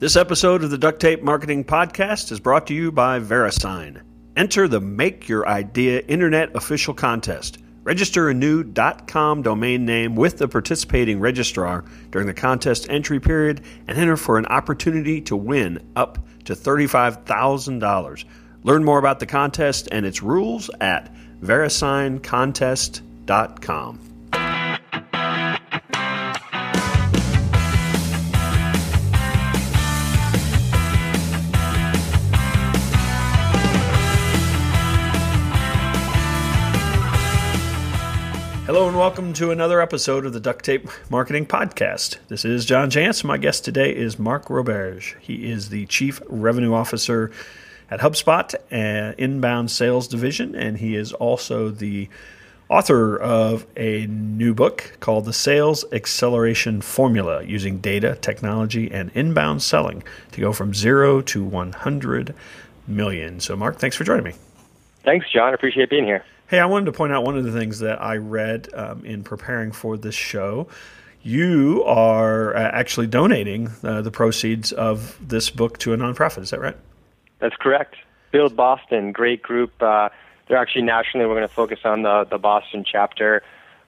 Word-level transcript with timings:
This 0.00 0.16
episode 0.16 0.64
of 0.64 0.72
the 0.72 0.78
Duct 0.78 0.98
Tape 0.98 1.22
Marketing 1.22 1.62
Podcast 1.62 2.32
is 2.32 2.40
brought 2.40 2.66
to 2.66 2.74
you 2.74 2.90
by 2.90 3.20
VeriSign. 3.20 4.02
Enter 4.36 4.66
the 4.66 4.80
Make 4.80 5.28
Your 5.28 5.46
Idea 5.46 6.00
Internet 6.00 6.56
Official 6.56 6.94
Contest. 6.94 7.58
Register 7.84 8.28
a 8.28 8.34
new 8.34 8.64
.com 9.06 9.42
domain 9.42 9.86
name 9.86 10.16
with 10.16 10.38
the 10.38 10.48
participating 10.48 11.20
registrar 11.20 11.84
during 12.10 12.26
the 12.26 12.34
contest 12.34 12.90
entry 12.90 13.20
period 13.20 13.60
and 13.86 13.96
enter 13.96 14.16
for 14.16 14.36
an 14.36 14.46
opportunity 14.46 15.20
to 15.20 15.36
win 15.36 15.80
up 15.94 16.18
to 16.44 16.54
$35,000. 16.54 18.24
Learn 18.64 18.82
more 18.82 18.98
about 18.98 19.20
the 19.20 19.26
contest 19.26 19.88
and 19.92 20.04
its 20.04 20.24
rules 20.24 20.70
at 20.80 21.14
verisigncontest.com. 21.40 24.03
Hello 38.74 38.88
and 38.88 38.98
welcome 38.98 39.32
to 39.34 39.52
another 39.52 39.80
episode 39.80 40.26
of 40.26 40.32
the 40.32 40.40
Duct 40.40 40.64
Tape 40.64 40.88
Marketing 41.08 41.46
Podcast. 41.46 42.16
This 42.26 42.44
is 42.44 42.64
John 42.64 42.90
Jantsch. 42.90 43.22
My 43.22 43.36
guest 43.38 43.64
today 43.64 43.94
is 43.94 44.18
Mark 44.18 44.46
Roberge. 44.46 45.16
He 45.20 45.48
is 45.48 45.68
the 45.68 45.86
Chief 45.86 46.20
Revenue 46.28 46.74
Officer 46.74 47.30
at 47.88 48.00
HubSpot 48.00 48.52
uh, 48.72 49.14
Inbound 49.16 49.70
Sales 49.70 50.08
Division, 50.08 50.56
and 50.56 50.76
he 50.78 50.96
is 50.96 51.12
also 51.12 51.68
the 51.68 52.08
author 52.68 53.16
of 53.16 53.64
a 53.76 54.08
new 54.08 54.52
book 54.52 54.96
called 54.98 55.26
The 55.26 55.32
Sales 55.32 55.84
Acceleration 55.92 56.80
Formula 56.80 57.44
using 57.44 57.78
data, 57.78 58.18
technology, 58.20 58.90
and 58.90 59.12
inbound 59.14 59.62
selling 59.62 60.02
to 60.32 60.40
go 60.40 60.52
from 60.52 60.74
zero 60.74 61.20
to 61.20 61.44
100 61.44 62.34
million. 62.88 63.38
So, 63.38 63.54
Mark, 63.54 63.78
thanks 63.78 63.94
for 63.94 64.02
joining 64.02 64.24
me. 64.24 64.32
Thanks, 65.04 65.30
John. 65.30 65.54
Appreciate 65.54 65.90
being 65.90 66.06
here. 66.06 66.24
Hey, 66.46 66.60
I 66.60 66.66
wanted 66.66 66.86
to 66.86 66.92
point 66.92 67.10
out 67.12 67.24
one 67.24 67.38
of 67.38 67.44
the 67.44 67.52
things 67.52 67.78
that 67.78 68.02
I 68.02 68.16
read 68.16 68.68
um, 68.74 69.02
in 69.06 69.24
preparing 69.24 69.72
for 69.72 69.96
this 69.96 70.14
show. 70.14 70.68
You 71.22 71.82
are 71.84 72.54
uh, 72.54 72.60
actually 72.60 73.06
donating 73.06 73.70
uh, 73.82 74.02
the 74.02 74.10
proceeds 74.10 74.70
of 74.70 75.18
this 75.26 75.48
book 75.48 75.78
to 75.78 75.94
a 75.94 75.96
nonprofit. 75.96 76.42
Is 76.42 76.50
that 76.50 76.60
right? 76.60 76.76
That's 77.38 77.56
correct. 77.56 77.96
Build 78.30 78.54
Boston, 78.54 79.10
great 79.10 79.42
group. 79.42 79.72
Uh, 79.80 80.10
they're 80.46 80.58
actually 80.58 80.82
nationally. 80.82 81.24
We're 81.24 81.36
going 81.36 81.48
to 81.48 81.54
focus 81.54 81.78
on 81.84 82.02
the 82.02 82.26
the 82.30 82.36
Boston 82.36 82.84
chapter. 82.84 83.42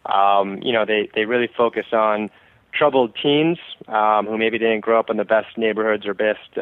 Um, 0.07 0.63
you 0.63 0.73
know, 0.73 0.87
they 0.87 1.11
they 1.15 1.27
really 1.27 1.51
focus 1.55 1.87
on 1.93 2.31
troubled 2.73 3.15
teens 3.23 3.59
um, 3.89 4.27
who 4.27 4.39
maybe 4.39 4.59
didn't 4.59 4.81
grow 4.81 4.99
up 4.99 5.11
in 5.11 5.19
the 5.19 5.25
best 5.27 5.59
neighborhoods 5.59 6.07
or 6.07 6.15
best 6.15 6.57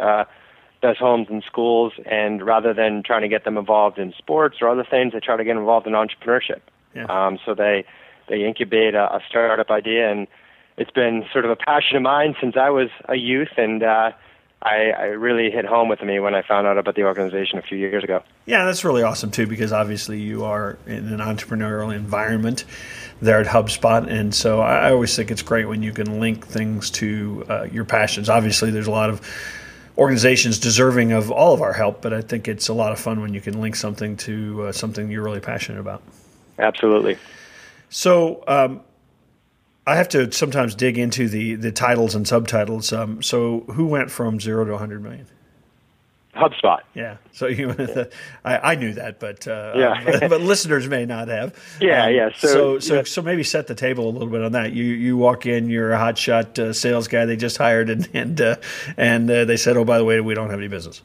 best 0.85 0.99
homes 0.99 1.29
and 1.31 1.43
schools, 1.53 1.93
and 2.05 2.45
rather 2.45 2.75
than 2.75 3.03
trying 3.03 3.23
to 3.23 3.29
get 3.29 3.43
them 3.45 3.57
involved 3.57 3.99
in 3.99 4.13
sports 4.19 4.59
or 4.61 4.69
other 4.69 4.87
things, 4.95 5.15
they 5.15 5.21
try 5.21 5.37
to 5.37 5.45
get 5.45 5.57
involved 5.57 5.87
in 5.87 5.95
entrepreneurship. 5.95 6.61
Yeah. 6.95 7.07
Um, 7.09 7.39
so 7.45 7.55
they 7.55 7.85
they 8.29 8.45
incubate 8.45 8.95
a, 8.95 9.17
a 9.17 9.21
startup 9.29 9.71
idea, 9.71 10.11
and 10.11 10.27
it's 10.77 10.91
been 10.91 11.25
sort 11.33 11.45
of 11.47 11.51
a 11.51 11.57
passion 11.57 11.97
of 11.97 12.03
mine 12.03 12.35
since 12.41 12.55
I 12.57 12.71
was 12.71 12.91
a 13.09 13.17
youth, 13.17 13.55
and 13.57 13.83
uh, 13.83 14.13
I, 14.63 14.77
I 14.97 15.05
really 15.27 15.51
hit 15.51 15.65
home 15.65 15.89
with 15.89 16.03
me 16.03 16.21
when 16.21 16.35
I 16.35 16.43
found 16.43 16.67
out 16.67 16.79
about 16.79 16.95
the 16.95 17.05
organization 17.05 17.59
a 17.59 17.63
few 17.63 17.79
years 17.79 18.05
ago. 18.05 18.23
Yeah, 18.47 18.65
that's 18.65 18.85
really 18.85 19.03
awesome 19.03 19.31
too, 19.31 19.47
because 19.47 19.73
obviously 19.73 20.21
you 20.21 20.45
are 20.45 20.79
in 20.87 21.09
an 21.13 21.21
entrepreneurial 21.21 21.95
environment 21.95 22.65
there 23.21 23.41
at 23.41 23.47
HubSpot, 23.47 24.07
and 24.07 24.35
so 24.35 24.61
I 24.61 24.91
always 24.91 25.15
think 25.17 25.31
it's 25.31 25.43
great 25.43 25.67
when 25.67 25.83
you 25.83 25.93
can 25.93 26.21
link 26.21 26.47
things 26.47 26.91
to 26.91 27.45
uh, 27.49 27.63
your 27.73 27.85
passions. 27.85 28.29
Obviously, 28.29 28.71
there's 28.71 28.87
a 28.87 28.97
lot 29.03 29.11
of 29.11 29.21
organizations 29.97 30.59
deserving 30.59 31.13
of 31.13 31.31
all 31.31 31.55
of 31.55 31.63
our 31.63 31.73
help, 31.73 32.03
but 32.03 32.13
I 32.13 32.21
think 32.21 32.49
it's 32.49 32.69
a 32.69 32.75
lot 32.75 32.93
of 32.93 32.99
fun 32.99 33.21
when 33.21 33.33
you 33.33 33.41
can 33.41 33.61
link 33.61 33.77
something 33.77 34.17
to 34.19 34.65
uh, 34.65 34.73
something 34.73 35.11
you're 35.11 35.23
really 35.23 35.41
passionate 35.41 35.81
about. 35.81 36.03
Absolutely. 36.59 37.19
So 37.91 38.43
um, 38.49 38.81
I 39.87 39.97
have 39.97 40.09
to 40.11 40.33
sometimes 40.33 40.75
dig 40.75 40.99
into 40.99 41.29
the 41.29 41.55
the 41.55 41.71
titles 41.71 42.15
and 42.15 42.27
subtitles. 42.27 42.93
Um, 42.93 43.23
so 43.23 43.61
who 43.73 43.87
went 43.87 44.11
from 44.11 44.41
zero 44.41 44.65
to 44.65 44.73
100 44.73 45.03
million? 45.03 45.27
HubSpot. 46.37 46.81
Yeah. 46.95 47.17
So 47.33 47.47
you. 47.47 47.75
I, 48.45 48.73
I, 48.73 48.75
knew 48.75 48.93
that, 48.95 49.21
but 49.21 49.47
uh, 49.47 49.73
yeah. 49.77 50.03
but, 50.05 50.31
but, 50.31 50.41
listeners 50.41 50.89
may 50.89 51.07
not 51.07 51.29
have. 51.29 51.55
Yeah, 51.81 52.07
um, 52.07 52.15
yeah. 52.15 52.29
So 52.37 52.49
so 52.49 52.79
so, 52.79 52.95
yeah. 52.95 53.03
so, 53.05 53.23
maybe 53.23 53.43
set 53.43 53.67
the 53.67 53.75
table 53.75 54.09
a 54.09 54.11
little 54.11 54.29
bit 54.29 54.43
on 54.43 54.53
that. 54.53 54.73
You 54.73 54.85
you 54.85 55.17
walk 55.17 55.47
in, 55.47 55.69
you're 55.69 55.93
a 55.93 55.99
hotshot 55.99 56.59
uh, 56.59 56.73
sales 56.73 57.09
guy 57.09 57.25
they 57.25 57.37
just 57.37 57.57
hired, 57.57 57.91
and 57.91 58.09
and 58.15 58.41
uh, 58.41 58.57
and 58.97 59.31
uh, 59.31 59.45
they 59.45 59.57
said, 59.57 59.77
oh 59.77 59.85
by 59.85 59.99
the 59.99 60.05
way, 60.05 60.21
we 60.21 60.35
don't 60.35 60.51
have 60.51 60.59
any 60.59 60.69
business. 60.69 61.03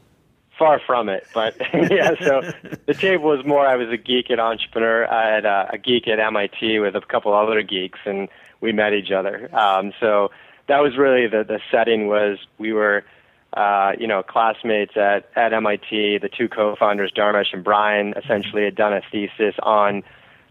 Far 0.58 0.80
from 0.86 1.08
it, 1.08 1.26
but 1.32 1.56
yeah. 1.72 2.14
So 2.20 2.42
the 2.86 2.94
table 2.94 3.30
was 3.30 3.44
more. 3.46 3.66
I 3.66 3.76
was 3.76 3.88
a 3.88 3.96
geek 3.96 4.30
and 4.30 4.40
entrepreneur. 4.40 5.10
I 5.10 5.34
had 5.34 5.44
a, 5.44 5.70
a 5.72 5.78
geek 5.78 6.06
at 6.06 6.18
MIT 6.18 6.78
with 6.80 6.94
a 6.94 7.00
couple 7.00 7.32
other 7.32 7.62
geeks, 7.62 7.98
and 8.04 8.28
we 8.60 8.72
met 8.72 8.92
each 8.92 9.10
other. 9.10 9.48
Um, 9.56 9.92
so 10.00 10.30
that 10.68 10.80
was 10.80 10.96
really 10.96 11.26
the 11.26 11.44
the 11.44 11.60
setting. 11.70 12.08
Was 12.08 12.38
we 12.58 12.72
were 12.72 13.04
uh, 13.54 13.92
you 13.98 14.06
know, 14.06 14.22
classmates 14.22 14.96
at, 14.96 15.28
at 15.34 15.52
MIT, 15.52 16.18
the 16.18 16.28
two 16.28 16.48
co-founders, 16.48 17.12
Dharmesh 17.16 17.52
and 17.52 17.64
Brian, 17.64 18.14
essentially 18.16 18.64
had 18.64 18.76
done 18.76 18.92
a 18.92 19.00
thesis 19.10 19.54
on 19.62 20.02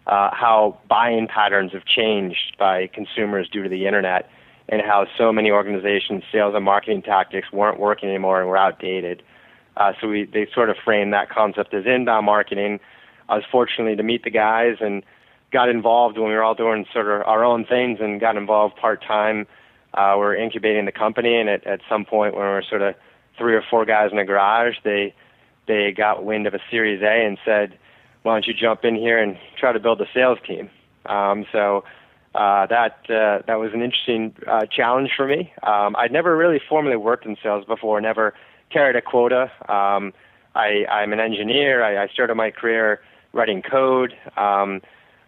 uh, 0.05 0.29
how 0.33 0.77
buying 0.89 1.27
patterns 1.27 1.71
have 1.71 1.85
changed 1.85 2.57
by 2.57 2.87
consumers 2.87 3.47
due 3.49 3.63
to 3.63 3.69
the 3.69 3.85
internet 3.85 4.29
and 4.67 4.81
how 4.81 5.07
so 5.17 5.31
many 5.31 5.49
organizations' 5.49 6.23
sales 6.31 6.53
and 6.55 6.65
marketing 6.65 7.01
tactics 7.01 7.51
weren't 7.51 7.79
working 7.79 8.09
anymore 8.09 8.39
and 8.39 8.49
were 8.49 8.57
outdated. 8.57 9.23
Uh, 9.77 9.93
so 10.01 10.07
we, 10.07 10.25
they 10.25 10.47
sort 10.53 10.69
of 10.69 10.75
framed 10.83 11.13
that 11.13 11.29
concept 11.29 11.73
as 11.73 11.85
inbound 11.85 12.25
marketing. 12.25 12.79
I 13.29 13.35
was 13.35 13.45
fortunate 13.51 13.95
to 13.95 14.03
meet 14.03 14.23
the 14.23 14.29
guys 14.29 14.77
and 14.81 15.03
got 15.51 15.69
involved 15.69 16.17
when 16.17 16.27
we 16.27 16.35
were 16.35 16.43
all 16.43 16.55
doing 16.55 16.85
sort 16.93 17.07
of 17.07 17.21
our 17.25 17.43
own 17.43 17.65
things 17.65 17.99
and 18.01 18.19
got 18.19 18.35
involved 18.35 18.75
part-time 18.75 19.47
uh, 19.93 20.15
we're 20.17 20.35
incubating 20.35 20.85
the 20.85 20.91
company, 20.91 21.39
and 21.39 21.49
at, 21.49 21.65
at 21.65 21.81
some 21.89 22.05
point 22.05 22.33
when 22.33 22.43
we're 22.43 22.63
sort 22.63 22.81
of 22.81 22.95
three 23.37 23.55
or 23.55 23.63
four 23.69 23.85
guys 23.85 24.11
in 24.11 24.19
a 24.19 24.25
garage, 24.25 24.75
they 24.83 25.13
they 25.67 25.91
got 25.91 26.25
wind 26.25 26.47
of 26.47 26.53
a 26.53 26.59
Series 26.69 27.01
A 27.01 27.25
and 27.25 27.37
said, 27.43 27.77
"Why 28.23 28.35
don't 28.35 28.47
you 28.47 28.53
jump 28.53 28.85
in 28.85 28.95
here 28.95 29.21
and 29.21 29.37
try 29.57 29.71
to 29.71 29.79
build 29.79 30.01
a 30.01 30.07
sales 30.13 30.39
team?" 30.45 30.69
Um, 31.05 31.45
so 31.51 31.83
uh, 32.35 32.67
that 32.67 32.99
uh, 33.09 33.41
that 33.47 33.59
was 33.59 33.71
an 33.73 33.81
interesting 33.81 34.35
uh, 34.47 34.65
challenge 34.65 35.11
for 35.15 35.27
me. 35.27 35.51
Um, 35.63 35.95
I'd 35.95 36.11
never 36.11 36.37
really 36.37 36.61
formally 36.69 36.97
worked 36.97 37.25
in 37.25 37.35
sales 37.41 37.65
before, 37.65 37.99
never 38.01 38.33
carried 38.71 38.95
a 38.95 39.01
quota. 39.01 39.51
Um, 39.67 40.13
I, 40.55 40.85
I'm 40.91 41.13
an 41.13 41.19
engineer. 41.19 41.83
I, 41.83 42.03
I 42.03 42.07
started 42.07 42.35
my 42.35 42.51
career 42.51 42.99
writing 43.33 43.61
code. 43.61 44.13
Um, 44.37 44.81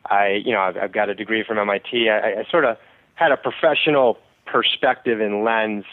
I, 0.05 0.41
you 0.43 0.51
know, 0.51 0.59
I've, 0.59 0.77
I've 0.77 0.91
got 0.91 1.09
a 1.09 1.15
degree 1.15 1.43
from 1.43 1.57
MIT. 1.57 2.09
I, 2.09 2.41
I 2.41 2.43
sort 2.49 2.65
of 2.65 2.77
had 3.15 3.31
a 3.31 3.37
professional 3.37 4.17
perspective 4.51 5.21
and 5.21 5.43
lens 5.43 5.85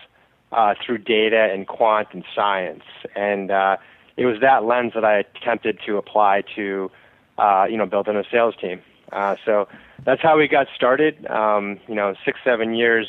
uh, 0.53 0.75
through 0.85 0.99
data 0.99 1.49
and 1.53 1.67
quant 1.67 2.09
and 2.13 2.25
science. 2.35 2.83
And 3.15 3.51
uh, 3.51 3.77
it 4.17 4.27
was 4.27 4.41
that 4.41 4.65
lens 4.65 4.93
that 4.95 5.05
I 5.05 5.19
attempted 5.19 5.79
to 5.87 5.97
apply 5.97 6.43
to, 6.57 6.91
uh, 7.39 7.67
you 7.71 7.77
know, 7.77 7.87
building 7.87 8.17
a 8.17 8.25
sales 8.31 8.55
team. 8.61 8.83
Uh, 9.13 9.37
so 9.45 9.69
that's 10.05 10.21
how 10.21 10.37
we 10.37 10.49
got 10.49 10.67
started. 10.75 11.27
Um, 11.27 11.79
you 11.87 11.95
know, 11.95 12.15
six, 12.25 12.41
seven 12.45 12.75
years 12.75 13.09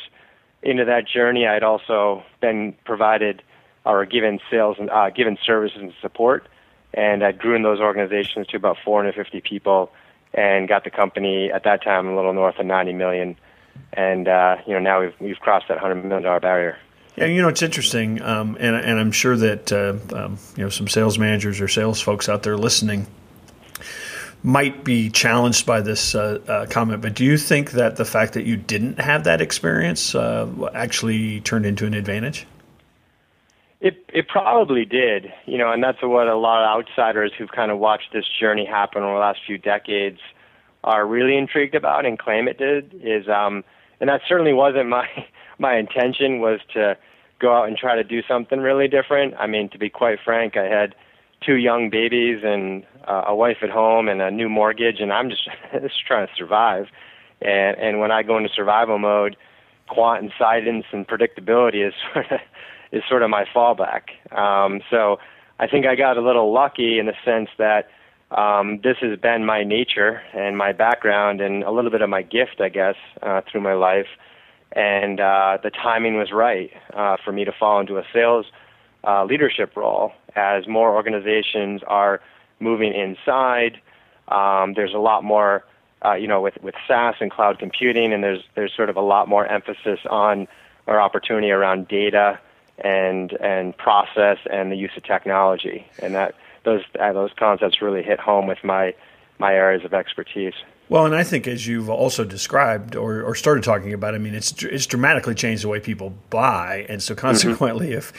into 0.62 0.84
that 0.84 1.08
journey, 1.08 1.46
I'd 1.46 1.62
also 1.62 2.22
been 2.40 2.74
provided 2.84 3.42
or 3.84 4.04
given 4.04 4.38
sales 4.50 4.76
and 4.78 4.90
uh, 4.90 5.10
given 5.10 5.38
services 5.42 5.80
and 5.80 5.92
support, 6.02 6.46
and 6.92 7.24
I 7.24 7.32
grew 7.32 7.56
in 7.56 7.62
those 7.62 7.80
organizations 7.80 8.46
to 8.48 8.56
about 8.56 8.76
450 8.84 9.40
people, 9.40 9.90
and 10.34 10.68
got 10.68 10.84
the 10.84 10.90
company 10.90 11.50
at 11.50 11.64
that 11.64 11.82
time 11.82 12.06
a 12.06 12.14
little 12.14 12.34
north 12.34 12.58
of 12.58 12.66
90 12.66 12.92
million 12.92 13.36
and 13.92 14.28
uh, 14.28 14.56
you 14.66 14.72
know 14.72 14.78
now 14.78 15.00
we've 15.00 15.14
we've 15.20 15.40
crossed 15.40 15.68
that 15.68 15.78
hundred 15.78 16.04
million 16.04 16.22
dollar 16.22 16.40
barrier. 16.40 16.78
Yeah, 17.16 17.26
you 17.26 17.42
know 17.42 17.48
it's 17.48 17.62
interesting, 17.62 18.22
um, 18.22 18.56
and 18.60 18.76
and 18.76 18.98
I'm 18.98 19.12
sure 19.12 19.36
that 19.36 19.72
uh, 19.72 19.96
um, 20.16 20.38
you 20.56 20.62
know 20.62 20.70
some 20.70 20.88
sales 20.88 21.18
managers 21.18 21.60
or 21.60 21.68
sales 21.68 22.00
folks 22.00 22.28
out 22.28 22.42
there 22.42 22.56
listening 22.56 23.06
might 24.42 24.84
be 24.84 25.10
challenged 25.10 25.66
by 25.66 25.82
this 25.82 26.14
uh, 26.14 26.40
uh, 26.48 26.66
comment. 26.66 27.02
But 27.02 27.14
do 27.14 27.24
you 27.24 27.36
think 27.36 27.72
that 27.72 27.96
the 27.96 28.04
fact 28.04 28.32
that 28.34 28.46
you 28.46 28.56
didn't 28.56 28.98
have 28.98 29.24
that 29.24 29.40
experience 29.40 30.14
uh, 30.14 30.48
actually 30.72 31.40
turned 31.40 31.66
into 31.66 31.84
an 31.86 31.94
advantage? 31.94 32.46
It 33.80 34.04
it 34.12 34.28
probably 34.28 34.84
did, 34.84 35.32
you 35.46 35.58
know, 35.58 35.72
and 35.72 35.82
that's 35.82 36.02
what 36.02 36.28
a 36.28 36.36
lot 36.36 36.62
of 36.62 36.68
outsiders 36.78 37.32
who've 37.36 37.50
kind 37.50 37.70
of 37.70 37.78
watched 37.78 38.12
this 38.12 38.26
journey 38.38 38.66
happen 38.66 39.02
over 39.02 39.14
the 39.14 39.20
last 39.20 39.40
few 39.46 39.58
decades 39.58 40.20
are 40.84 41.06
really 41.06 41.36
intrigued 41.36 41.74
about 41.74 42.06
and 42.06 42.18
claim 42.18 42.48
it 42.48 42.58
did 42.58 42.94
is 43.02 43.28
um 43.28 43.64
and 44.00 44.08
that 44.08 44.20
certainly 44.28 44.52
wasn't 44.52 44.88
my 44.88 45.06
my 45.58 45.76
intention 45.76 46.40
was 46.40 46.60
to 46.72 46.96
go 47.40 47.54
out 47.54 47.68
and 47.68 47.76
try 47.76 47.96
to 47.96 48.04
do 48.04 48.22
something 48.28 48.60
really 48.60 48.86
different. 48.86 49.34
I 49.38 49.46
mean, 49.46 49.68
to 49.70 49.78
be 49.78 49.88
quite 49.88 50.18
frank, 50.24 50.56
I 50.56 50.64
had 50.64 50.94
two 51.44 51.56
young 51.56 51.88
babies 51.90 52.42
and 52.44 52.84
uh, 53.08 53.24
a 53.26 53.34
wife 53.34 53.58
at 53.62 53.70
home 53.70 54.08
and 54.08 54.20
a 54.20 54.30
new 54.30 54.48
mortgage, 54.48 55.00
and 55.00 55.12
I'm 55.12 55.30
just 55.30 55.48
just 55.72 56.06
trying 56.06 56.26
to 56.26 56.32
survive. 56.36 56.86
And 57.40 57.76
and 57.78 58.00
when 58.00 58.10
I 58.10 58.22
go 58.22 58.36
into 58.36 58.50
survival 58.54 58.98
mode, 58.98 59.36
quant 59.88 60.22
and 60.22 60.84
and 60.92 61.08
predictability 61.08 61.86
is 61.86 61.94
sort 62.12 62.30
of 62.30 62.40
is 62.92 63.02
sort 63.08 63.22
of 63.22 63.30
my 63.30 63.44
fallback. 63.44 64.10
Um, 64.36 64.80
so 64.90 65.18
I 65.58 65.66
think 65.66 65.86
I 65.86 65.94
got 65.94 66.16
a 66.16 66.22
little 66.22 66.52
lucky 66.52 66.98
in 66.98 67.06
the 67.06 67.14
sense 67.24 67.48
that 67.58 67.88
um, 68.30 68.80
this 68.82 68.96
has 69.00 69.18
been 69.18 69.44
my 69.44 69.64
nature 69.64 70.22
and 70.32 70.56
my 70.56 70.72
background 70.72 71.40
and 71.40 71.64
a 71.64 71.70
little 71.70 71.90
bit 71.90 72.00
of 72.00 72.08
my 72.08 72.22
gift, 72.22 72.60
I 72.60 72.68
guess, 72.68 72.96
uh, 73.22 73.40
through 73.50 73.62
my 73.62 73.74
life. 73.74 74.06
And 74.72 75.18
uh, 75.18 75.58
the 75.62 75.70
timing 75.70 76.16
was 76.16 76.30
right 76.30 76.70
uh, 76.94 77.16
for 77.24 77.32
me 77.32 77.44
to 77.44 77.52
fall 77.52 77.80
into 77.80 77.98
a 77.98 78.04
sales 78.12 78.46
uh, 79.02 79.24
leadership 79.24 79.76
role 79.76 80.12
as 80.36 80.68
more 80.68 80.94
organizations 80.94 81.82
are 81.86 82.20
moving 82.60 82.94
inside. 82.94 83.80
Um, 84.28 84.74
there's 84.74 84.94
a 84.94 84.98
lot 84.98 85.24
more, 85.24 85.64
uh, 86.04 86.14
you 86.14 86.28
know, 86.28 86.40
with, 86.40 86.54
with 86.62 86.76
SaaS 86.86 87.16
and 87.20 87.32
cloud 87.32 87.58
computing, 87.58 88.12
and 88.12 88.22
there's 88.22 88.44
there's 88.54 88.72
sort 88.76 88.90
of 88.90 88.96
a 88.96 89.00
lot 89.00 89.26
more 89.26 89.44
emphasis 89.46 89.98
on 90.08 90.46
our 90.86 91.00
opportunity 91.00 91.50
around 91.50 91.88
data 91.88 92.38
and 92.78 93.32
and 93.32 93.76
process 93.76 94.38
and 94.50 94.70
the 94.70 94.76
use 94.76 94.92
of 94.96 95.02
technology, 95.02 95.86
and 96.00 96.14
that 96.14 96.34
those 96.64 96.82
uh, 96.98 97.12
those 97.12 97.30
concepts 97.38 97.82
really 97.82 98.02
hit 98.02 98.20
home 98.20 98.46
with 98.46 98.58
my 98.64 98.94
my 99.38 99.54
areas 99.54 99.84
of 99.84 99.94
expertise. 99.94 100.54
Well, 100.88 101.06
and 101.06 101.14
I 101.14 101.22
think 101.22 101.46
as 101.46 101.66
you've 101.66 101.88
also 101.88 102.24
described 102.24 102.96
or, 102.96 103.22
or 103.22 103.36
started 103.36 103.62
talking 103.62 103.92
about, 103.92 104.14
I 104.14 104.18
mean, 104.18 104.34
it's 104.34 104.62
it's 104.62 104.86
dramatically 104.86 105.34
changed 105.34 105.62
the 105.62 105.68
way 105.68 105.80
people 105.80 106.14
buy, 106.30 106.86
and 106.88 107.02
so 107.02 107.14
mm-hmm. 107.14 107.20
consequently, 107.20 107.88
mm-hmm. 107.88 107.98
if 107.98 108.12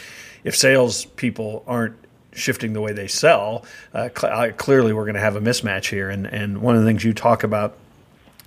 if 0.44 0.56
salespeople 0.56 1.64
aren't 1.68 1.96
shifting 2.34 2.72
the 2.72 2.80
way 2.80 2.94
they 2.94 3.08
sell, 3.08 3.66
uh, 3.94 4.08
cl- 4.18 4.54
clearly 4.54 4.94
we're 4.94 5.04
going 5.04 5.16
to 5.16 5.22
have 5.22 5.36
a 5.36 5.42
mismatch 5.42 5.90
here. 5.90 6.10
And 6.10 6.26
and 6.26 6.62
one 6.62 6.76
of 6.76 6.82
the 6.82 6.88
things 6.88 7.04
you 7.04 7.14
talk 7.14 7.44
about 7.44 7.78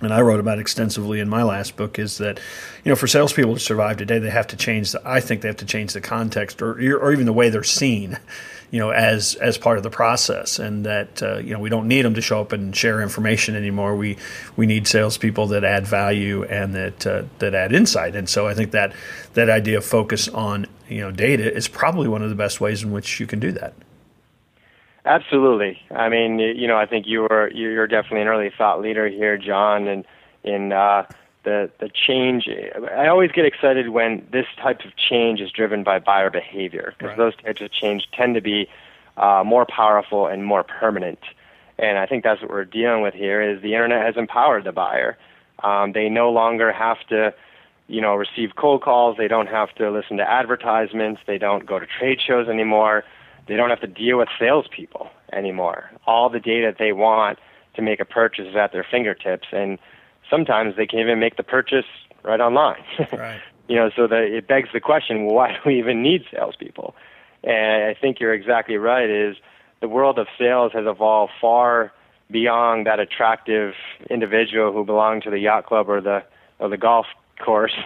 and 0.01 0.13
I 0.13 0.21
wrote 0.21 0.39
about 0.39 0.59
extensively 0.59 1.19
in 1.19 1.29
my 1.29 1.43
last 1.43 1.77
book 1.77 1.97
is 1.97 2.17
that, 2.17 2.39
you 2.83 2.89
know, 2.89 2.95
for 2.95 3.07
salespeople 3.07 3.53
to 3.53 3.59
survive 3.59 3.97
today, 3.97 4.19
they 4.19 4.29
have 4.29 4.47
to 4.47 4.57
change. 4.57 4.91
The, 4.91 5.01
I 5.05 5.21
think 5.21 5.41
they 5.41 5.47
have 5.47 5.57
to 5.57 5.65
change 5.65 5.93
the 5.93 6.01
context, 6.01 6.61
or 6.61 6.73
or 6.73 7.13
even 7.13 7.25
the 7.25 7.33
way 7.33 7.49
they're 7.49 7.63
seen, 7.63 8.17
you 8.71 8.79
know, 8.79 8.89
as 8.89 9.35
as 9.35 9.57
part 9.57 9.77
of 9.77 9.83
the 9.83 9.89
process, 9.89 10.59
and 10.59 10.85
that 10.85 11.21
uh, 11.21 11.37
you 11.37 11.53
know 11.53 11.59
we 11.59 11.69
don't 11.69 11.87
need 11.87 12.03
them 12.03 12.13
to 12.15 12.21
show 12.21 12.41
up 12.41 12.51
and 12.51 12.75
share 12.75 13.01
information 13.01 13.55
anymore. 13.55 13.95
We 13.95 14.17
we 14.55 14.65
need 14.65 14.87
salespeople 14.87 15.47
that 15.47 15.63
add 15.63 15.87
value 15.87 16.43
and 16.43 16.73
that 16.75 17.07
uh, 17.07 17.23
that 17.39 17.55
add 17.55 17.73
insight. 17.73 18.15
And 18.15 18.29
so 18.29 18.47
I 18.47 18.53
think 18.53 18.71
that 18.71 18.93
that 19.33 19.49
idea 19.49 19.77
of 19.77 19.85
focus 19.85 20.27
on 20.27 20.67
you 20.89 21.01
know 21.01 21.11
data 21.11 21.53
is 21.53 21.67
probably 21.67 22.07
one 22.07 22.21
of 22.21 22.29
the 22.29 22.35
best 22.35 22.59
ways 22.61 22.83
in 22.83 22.91
which 22.91 23.19
you 23.19 23.27
can 23.27 23.39
do 23.39 23.51
that. 23.53 23.73
Absolutely. 25.05 25.79
I 25.91 26.09
mean, 26.09 26.39
you 26.39 26.67
know, 26.67 26.77
I 26.77 26.87
think 26.87 27.05
you 27.07 27.21
were 27.21 27.51
you're 27.53 27.87
definitely 27.87 28.21
an 28.21 28.27
early 28.27 28.51
thought 28.57 28.81
leader 28.81 29.07
here, 29.07 29.37
John, 29.37 29.87
and 29.87 30.05
in 30.43 30.71
uh, 30.71 31.05
the 31.45 31.71
the 31.79 31.89
change. 31.89 32.49
I 32.91 33.07
always 33.07 33.31
get 33.31 33.45
excited 33.45 33.89
when 33.89 34.27
this 34.31 34.45
type 34.61 34.83
of 34.83 34.95
change 34.97 35.39
is 35.39 35.51
driven 35.51 35.83
by 35.83 35.99
buyer 35.99 36.29
behavior 36.29 36.93
because 36.97 37.09
right. 37.09 37.17
those 37.17 37.35
types 37.37 37.61
of 37.61 37.71
change 37.71 38.09
tend 38.11 38.35
to 38.35 38.41
be 38.41 38.67
uh, 39.15 39.43
more 39.45 39.65
powerful 39.65 40.27
and 40.27 40.45
more 40.45 40.63
permanent. 40.63 41.19
And 41.77 41.97
I 41.97 42.05
think 42.05 42.23
that's 42.23 42.41
what 42.41 42.49
we're 42.49 42.65
dealing 42.65 43.01
with 43.01 43.13
here. 43.13 43.41
Is 43.41 43.61
the 43.61 43.73
internet 43.73 44.05
has 44.05 44.17
empowered 44.17 44.65
the 44.65 44.73
buyer. 44.73 45.17
Um, 45.63 45.93
they 45.93 46.09
no 46.09 46.29
longer 46.31 46.73
have 46.73 46.97
to, 47.07 47.33
you 47.87 48.01
know, 48.01 48.15
receive 48.15 48.57
cold 48.57 48.81
calls. 48.81 49.15
They 49.17 49.29
don't 49.29 49.47
have 49.47 49.73
to 49.75 49.89
listen 49.89 50.17
to 50.17 50.29
advertisements. 50.29 51.21
They 51.25 51.37
don't 51.37 51.65
go 51.65 51.79
to 51.79 51.85
trade 51.85 52.19
shows 52.19 52.49
anymore 52.49 53.05
they 53.47 53.55
don't 53.55 53.69
have 53.69 53.81
to 53.81 53.87
deal 53.87 54.17
with 54.17 54.29
salespeople 54.39 55.09
anymore. 55.31 55.91
All 56.07 56.29
the 56.29 56.39
data 56.39 56.73
they 56.77 56.91
want 56.91 57.39
to 57.75 57.81
make 57.81 57.99
a 57.99 58.05
purchase 58.05 58.47
is 58.47 58.55
at 58.55 58.71
their 58.71 58.85
fingertips, 58.89 59.47
and 59.51 59.77
sometimes 60.35 60.75
they 60.75 60.85
can 60.85 60.99
even 60.99 61.19
make 61.19 61.37
the 61.37 61.43
purchase 61.43 61.85
right 62.23 62.39
online. 62.39 62.83
Right. 63.11 63.41
you 63.67 63.75
know, 63.75 63.89
so 63.95 64.07
that 64.07 64.23
it 64.23 64.47
begs 64.47 64.69
the 64.73 64.79
question: 64.79 65.25
well, 65.25 65.35
Why 65.35 65.51
do 65.53 65.59
we 65.65 65.79
even 65.79 66.01
need 66.01 66.23
salespeople? 66.31 66.95
And 67.43 67.83
I 67.83 67.93
think 67.93 68.19
you're 68.19 68.33
exactly 68.33 68.77
right. 68.77 69.09
Is 69.09 69.37
the 69.81 69.87
world 69.87 70.19
of 70.19 70.27
sales 70.37 70.71
has 70.73 70.85
evolved 70.85 71.31
far 71.39 71.91
beyond 72.31 72.87
that 72.87 72.99
attractive 72.99 73.73
individual 74.09 74.73
who 74.73 74.83
belonged 74.83 75.23
to 75.23 75.29
the 75.29 75.39
yacht 75.39 75.65
club 75.67 75.89
or 75.89 76.01
the 76.01 76.23
or 76.59 76.69
the 76.69 76.77
golf 76.77 77.05
course, 77.45 77.77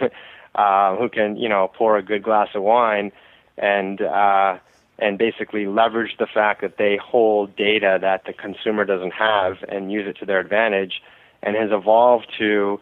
uh, 0.56 0.96
who 0.96 1.10
can 1.10 1.36
you 1.38 1.50
know 1.50 1.69
pour 1.78 1.98
a 1.98 2.04
good 2.04 2.24
glass 2.24 2.50
of 2.56 2.63
wine 2.63 3.12
and 3.57 4.01
uh, 4.01 4.57
and 4.98 5.18
basically 5.18 5.66
leverage 5.66 6.16
the 6.19 6.28
fact 6.28 6.62
that 6.62 6.78
they 6.78 6.98
hold 6.98 7.56
data 7.56 7.98
that 8.01 8.25
the 8.25 8.34
consumer 8.34 8.86
doesn't 8.86 9.13
have 9.13 9.57
and 9.68 9.92
use 9.92 10.07
it 10.07 10.18
to 10.19 10.25
their 10.25 10.40
advantage, 10.40 11.01
and 11.41 11.56
has 11.56 11.71
evolved 11.71 12.27
to 12.38 12.80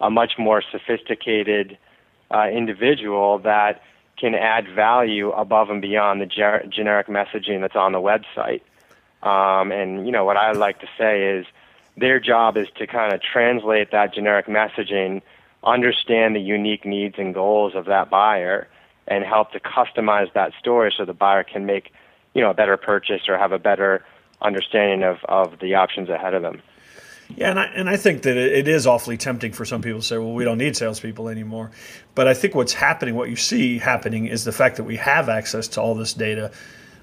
a 0.00 0.10
much 0.10 0.32
more 0.38 0.62
sophisticated 0.72 1.78
uh, 2.30 2.48
individual 2.48 3.38
that 3.40 3.82
can 4.18 4.34
add 4.34 4.66
value 4.74 5.30
above 5.30 5.70
and 5.70 5.80
beyond 5.80 6.20
the 6.20 6.26
ger- 6.26 6.64
generic 6.68 7.06
messaging 7.06 7.60
that's 7.60 7.76
on 7.76 7.92
the 7.92 7.98
website. 7.98 8.62
Um, 9.22 9.72
and 9.72 10.06
you 10.06 10.12
know 10.12 10.24
what 10.24 10.36
I 10.36 10.52
like 10.52 10.80
to 10.80 10.88
say 10.98 11.36
is 11.36 11.46
their 11.96 12.20
job 12.20 12.56
is 12.56 12.68
to 12.78 12.86
kind 12.86 13.12
of 13.14 13.20
translate 13.20 13.90
that 13.90 14.14
generic 14.14 14.46
messaging, 14.46 15.22
understand 15.64 16.34
the 16.34 16.40
unique 16.40 16.84
needs 16.84 17.16
and 17.18 17.34
goals 17.34 17.74
of 17.74 17.86
that 17.86 18.08
buyer, 18.10 18.68
and 19.06 19.24
help 19.24 19.52
to 19.52 19.60
customize 19.60 20.32
that 20.34 20.52
story 20.58 20.92
so 20.96 21.04
the 21.04 21.12
buyer 21.12 21.42
can 21.42 21.66
make, 21.66 21.92
you 22.34 22.42
know, 22.42 22.50
a 22.50 22.54
better 22.54 22.76
purchase 22.76 23.22
or 23.28 23.36
have 23.36 23.52
a 23.52 23.58
better 23.58 24.04
understanding 24.40 25.02
of, 25.02 25.18
of 25.24 25.58
the 25.60 25.74
options 25.74 26.08
ahead 26.08 26.32
of 26.32 26.42
them. 26.42 26.62
Yeah, 27.36 27.50
and 27.50 27.58
I, 27.58 27.64
and 27.66 27.88
I 27.88 27.96
think 27.96 28.22
that 28.22 28.36
it 28.36 28.68
is 28.68 28.86
awfully 28.86 29.16
tempting 29.16 29.52
for 29.52 29.64
some 29.64 29.82
people 29.82 30.00
to 30.00 30.06
say, 30.06 30.18
well, 30.18 30.32
we 30.32 30.44
don't 30.44 30.58
need 30.58 30.76
salespeople 30.76 31.28
anymore. 31.28 31.70
But 32.14 32.28
I 32.28 32.34
think 32.34 32.54
what's 32.54 32.72
happening, 32.72 33.14
what 33.14 33.30
you 33.30 33.36
see 33.36 33.78
happening, 33.78 34.26
is 34.26 34.44
the 34.44 34.52
fact 34.52 34.76
that 34.76 34.84
we 34.84 34.96
have 34.96 35.28
access 35.28 35.68
to 35.68 35.80
all 35.80 35.94
this 35.94 36.12
data 36.12 36.50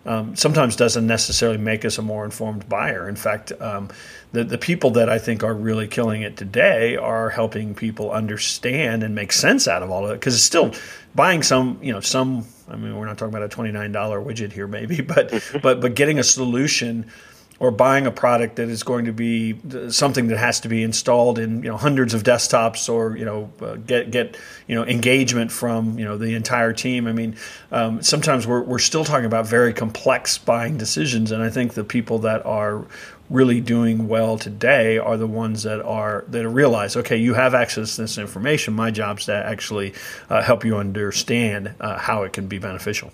um, 0.07 0.35
sometimes 0.37 0.77
doesn't 0.77 1.05
necessarily 1.05 1.57
make 1.57 1.83
us 1.83 1.97
a 1.97 2.01
more 2.01 2.23
informed 2.23 2.67
buyer. 2.69 3.09
In 3.09 3.17
fact, 3.17 3.51
um, 3.59 3.89
the, 4.31 4.45
the 4.45 4.57
people 4.57 4.91
that 4.91 5.09
I 5.09 5.19
think 5.19 5.43
are 5.43 5.53
really 5.53 5.87
killing 5.87 6.21
it 6.21 6.37
today 6.37 6.95
are 6.95 7.29
helping 7.29 7.75
people 7.75 8.11
understand 8.11 9.03
and 9.03 9.13
make 9.13 9.33
sense 9.33 9.67
out 9.67 9.83
of 9.83 9.91
all 9.91 10.05
of 10.05 10.11
it 10.11 10.15
because 10.15 10.33
it's 10.33 10.43
still 10.43 10.73
buying 11.13 11.43
some, 11.43 11.77
you 11.81 11.91
know, 11.91 11.99
some. 11.99 12.45
I 12.69 12.77
mean, 12.77 12.95
we're 12.95 13.05
not 13.05 13.17
talking 13.17 13.33
about 13.33 13.43
a 13.43 13.49
twenty 13.49 13.71
nine 13.71 13.91
dollar 13.91 14.21
widget 14.21 14.53
here, 14.53 14.67
maybe, 14.67 15.01
but 15.01 15.43
but 15.61 15.81
but 15.81 15.93
getting 15.95 16.19
a 16.19 16.23
solution 16.23 17.11
or 17.59 17.71
buying 17.71 18.05
a 18.05 18.11
product 18.11 18.57
that 18.57 18.69
is 18.69 18.83
going 18.83 19.05
to 19.05 19.13
be 19.13 19.57
something 19.89 20.27
that 20.27 20.37
has 20.37 20.59
to 20.59 20.69
be 20.69 20.83
installed 20.83 21.39
in 21.39 21.63
you 21.63 21.69
know 21.69 21.77
hundreds 21.77 22.13
of 22.13 22.23
desktops 22.23 22.91
or 22.91 23.17
you 23.17 23.25
know 23.25 23.49
uh, 23.61 23.75
get 23.75 24.11
get 24.11 24.37
you 24.67 24.75
know 24.75 24.85
engagement 24.85 25.51
from 25.51 25.97
you 25.97 26.05
know 26.05 26.17
the 26.17 26.35
entire 26.35 26.73
team. 26.73 27.07
I 27.07 27.13
mean, 27.13 27.35
um, 27.71 28.01
sometimes 28.01 28.45
we're 28.45 28.61
we're 28.61 28.79
still 28.79 29.03
talking 29.03 29.25
about 29.25 29.47
very 29.47 29.73
complex 29.73 30.37
buying 30.37 30.77
decisions, 30.77 31.31
and 31.31 31.41
I 31.41 31.49
think 31.49 31.73
the 31.73 31.83
people 31.83 32.19
that 32.19 32.45
are 32.45 32.85
really 33.29 33.59
doing 33.59 34.07
well 34.07 34.37
today 34.37 34.97
are 34.97 35.17
the 35.17 35.27
ones 35.27 35.63
that 35.63 35.81
are 35.81 36.23
that 36.29 36.47
realize 36.47 36.95
okay 36.95 37.17
you 37.17 37.33
have 37.33 37.53
access 37.53 37.97
to 37.97 38.03
this 38.03 38.17
information 38.17 38.73
my 38.73 38.89
job's 38.89 39.25
to 39.25 39.33
actually 39.33 39.93
uh, 40.29 40.41
help 40.41 40.63
you 40.63 40.77
understand 40.77 41.73
uh, 41.81 41.97
how 41.97 42.23
it 42.23 42.31
can 42.31 42.47
be 42.47 42.57
beneficial 42.57 43.11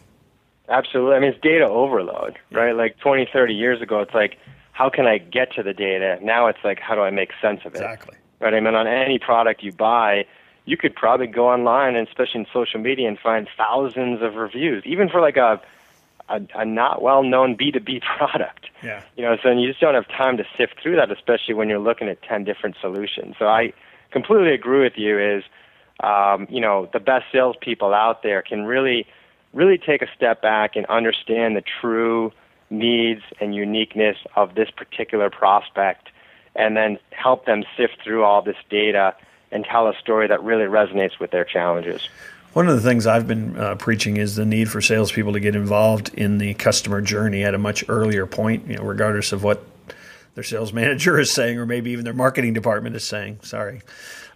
Absolutely. 0.70 1.16
I 1.16 1.20
mean, 1.20 1.30
it's 1.32 1.42
data 1.42 1.66
overload, 1.66 2.40
right? 2.52 2.76
Like 2.76 2.98
20, 3.00 3.28
30 3.32 3.54
years 3.54 3.82
ago, 3.82 4.00
it's 4.00 4.14
like, 4.14 4.38
how 4.72 4.90
can 4.90 5.06
I 5.06 5.18
get 5.18 5.54
to 5.54 5.64
the 5.64 5.74
data? 5.74 6.18
Now 6.22 6.48
it's 6.48 6.60
like, 6.64 6.80
how 6.80 6.96
do 6.96 7.02
I 7.02 7.12
make 7.12 7.32
sense 7.42 7.62
of 7.66 7.74
it? 7.74 7.78
Exactly. 7.78 8.18
Right? 8.40 8.54
I 8.54 8.60
mean, 8.60 8.74
on 8.74 8.88
any 8.88 9.20
product 9.20 9.62
you 9.62 9.72
buy, 9.72 10.26
you 10.66 10.78
could 10.78 10.96
probably 10.96 11.28
go 11.28 11.50
online, 11.50 11.96
and 11.96 12.08
especially 12.08 12.42
in 12.42 12.48
social 12.54 12.80
media, 12.80 13.08
and 13.08 13.20
find 13.20 13.48
thousands 13.58 14.22
of 14.22 14.36
reviews, 14.36 14.84
even 14.86 15.10
for 15.10 15.22
like 15.22 15.38
a 15.38 15.62
a, 16.30 16.42
a 16.56 16.66
not 16.66 17.02
well 17.02 17.24
known 17.24 17.56
B 17.56 17.72
two 17.72 17.80
B 17.80 18.02
product. 18.18 18.68
Yeah. 18.82 19.04
You 19.16 19.24
know, 19.24 19.38
so 19.44 19.52
you 19.52 19.68
just 19.68 19.82
don't 19.82 19.94
have 19.94 20.08
time 20.08 20.38
to 20.38 20.46
sift 20.58 20.82
through 20.82 20.96
that, 20.96 21.12
especially 21.12 21.54
when 21.54 21.70
you're 21.70 21.80
looking 21.80 22.08
at 22.08 22.22
ten 22.22 22.44
different 22.44 22.76
solutions. 22.80 23.36
So 23.38 23.46
I 23.46 23.74
completely 24.12 24.54
agree 24.54 24.82
with 24.82 24.94
you. 24.96 25.20
Is 25.20 25.44
um, 26.02 26.48
you 26.50 26.62
know 26.62 26.90
the 26.94 27.00
best 27.00 27.26
salespeople 27.32 27.94
out 27.94 28.24
there 28.24 28.42
can 28.42 28.64
really 28.64 29.06
really 29.54 29.78
take 29.78 30.02
a 30.02 30.08
step 30.16 30.42
back 30.42 30.76
and 30.76 30.86
understand 30.88 31.56
the 31.56 31.64
true 31.82 32.32
needs 32.70 33.22
and 33.40 33.54
uniqueness 33.54 34.18
of 34.36 34.56
this 34.56 34.70
particular 34.72 35.30
prospect 35.30 36.10
and 36.56 36.76
then 36.76 37.00
help 37.12 37.46
them 37.46 37.64
sift 37.78 37.98
through 38.04 38.24
all 38.24 38.42
this 38.42 38.58
data 38.70 39.16
and 39.52 39.66
tell 39.66 39.88
a 39.88 39.96
story 40.00 40.28
that 40.28 40.44
really 40.44 40.66
resonates 40.66 41.20
with 41.20 41.32
their 41.32 41.46
challenges. 41.46 42.10
One 42.54 42.68
of 42.68 42.76
the 42.76 42.88
things 42.88 43.08
I've 43.08 43.28
been 43.28 43.58
uh, 43.58 43.76
preaching 43.76 44.18
is 44.18 44.36
the 44.36 44.46
need 44.46 44.70
for 44.70 44.82
salespeople 44.82 45.34
to 45.34 45.40
get 45.40 45.56
involved 45.56 46.14
in 46.14 46.38
the 46.38 46.54
customer 46.56 47.02
journey 47.02 47.44
at 47.44 47.56
a 47.56 47.58
much 47.58 47.84
earlier 47.88 48.28
point, 48.28 48.68
you 48.68 48.78
know, 48.78 48.84
regardless 48.84 49.32
of 49.32 49.44
what 49.44 49.64
their 50.36 50.44
sales 50.44 50.72
manager 50.74 51.20
is 51.20 51.32
saying, 51.32 51.58
or 51.58 51.66
maybe 51.66 51.92
even 51.92 52.06
their 52.06 52.14
marketing 52.14 52.54
department 52.54 52.96
is 52.96 53.04
saying. 53.04 53.40
Sorry, 53.42 53.82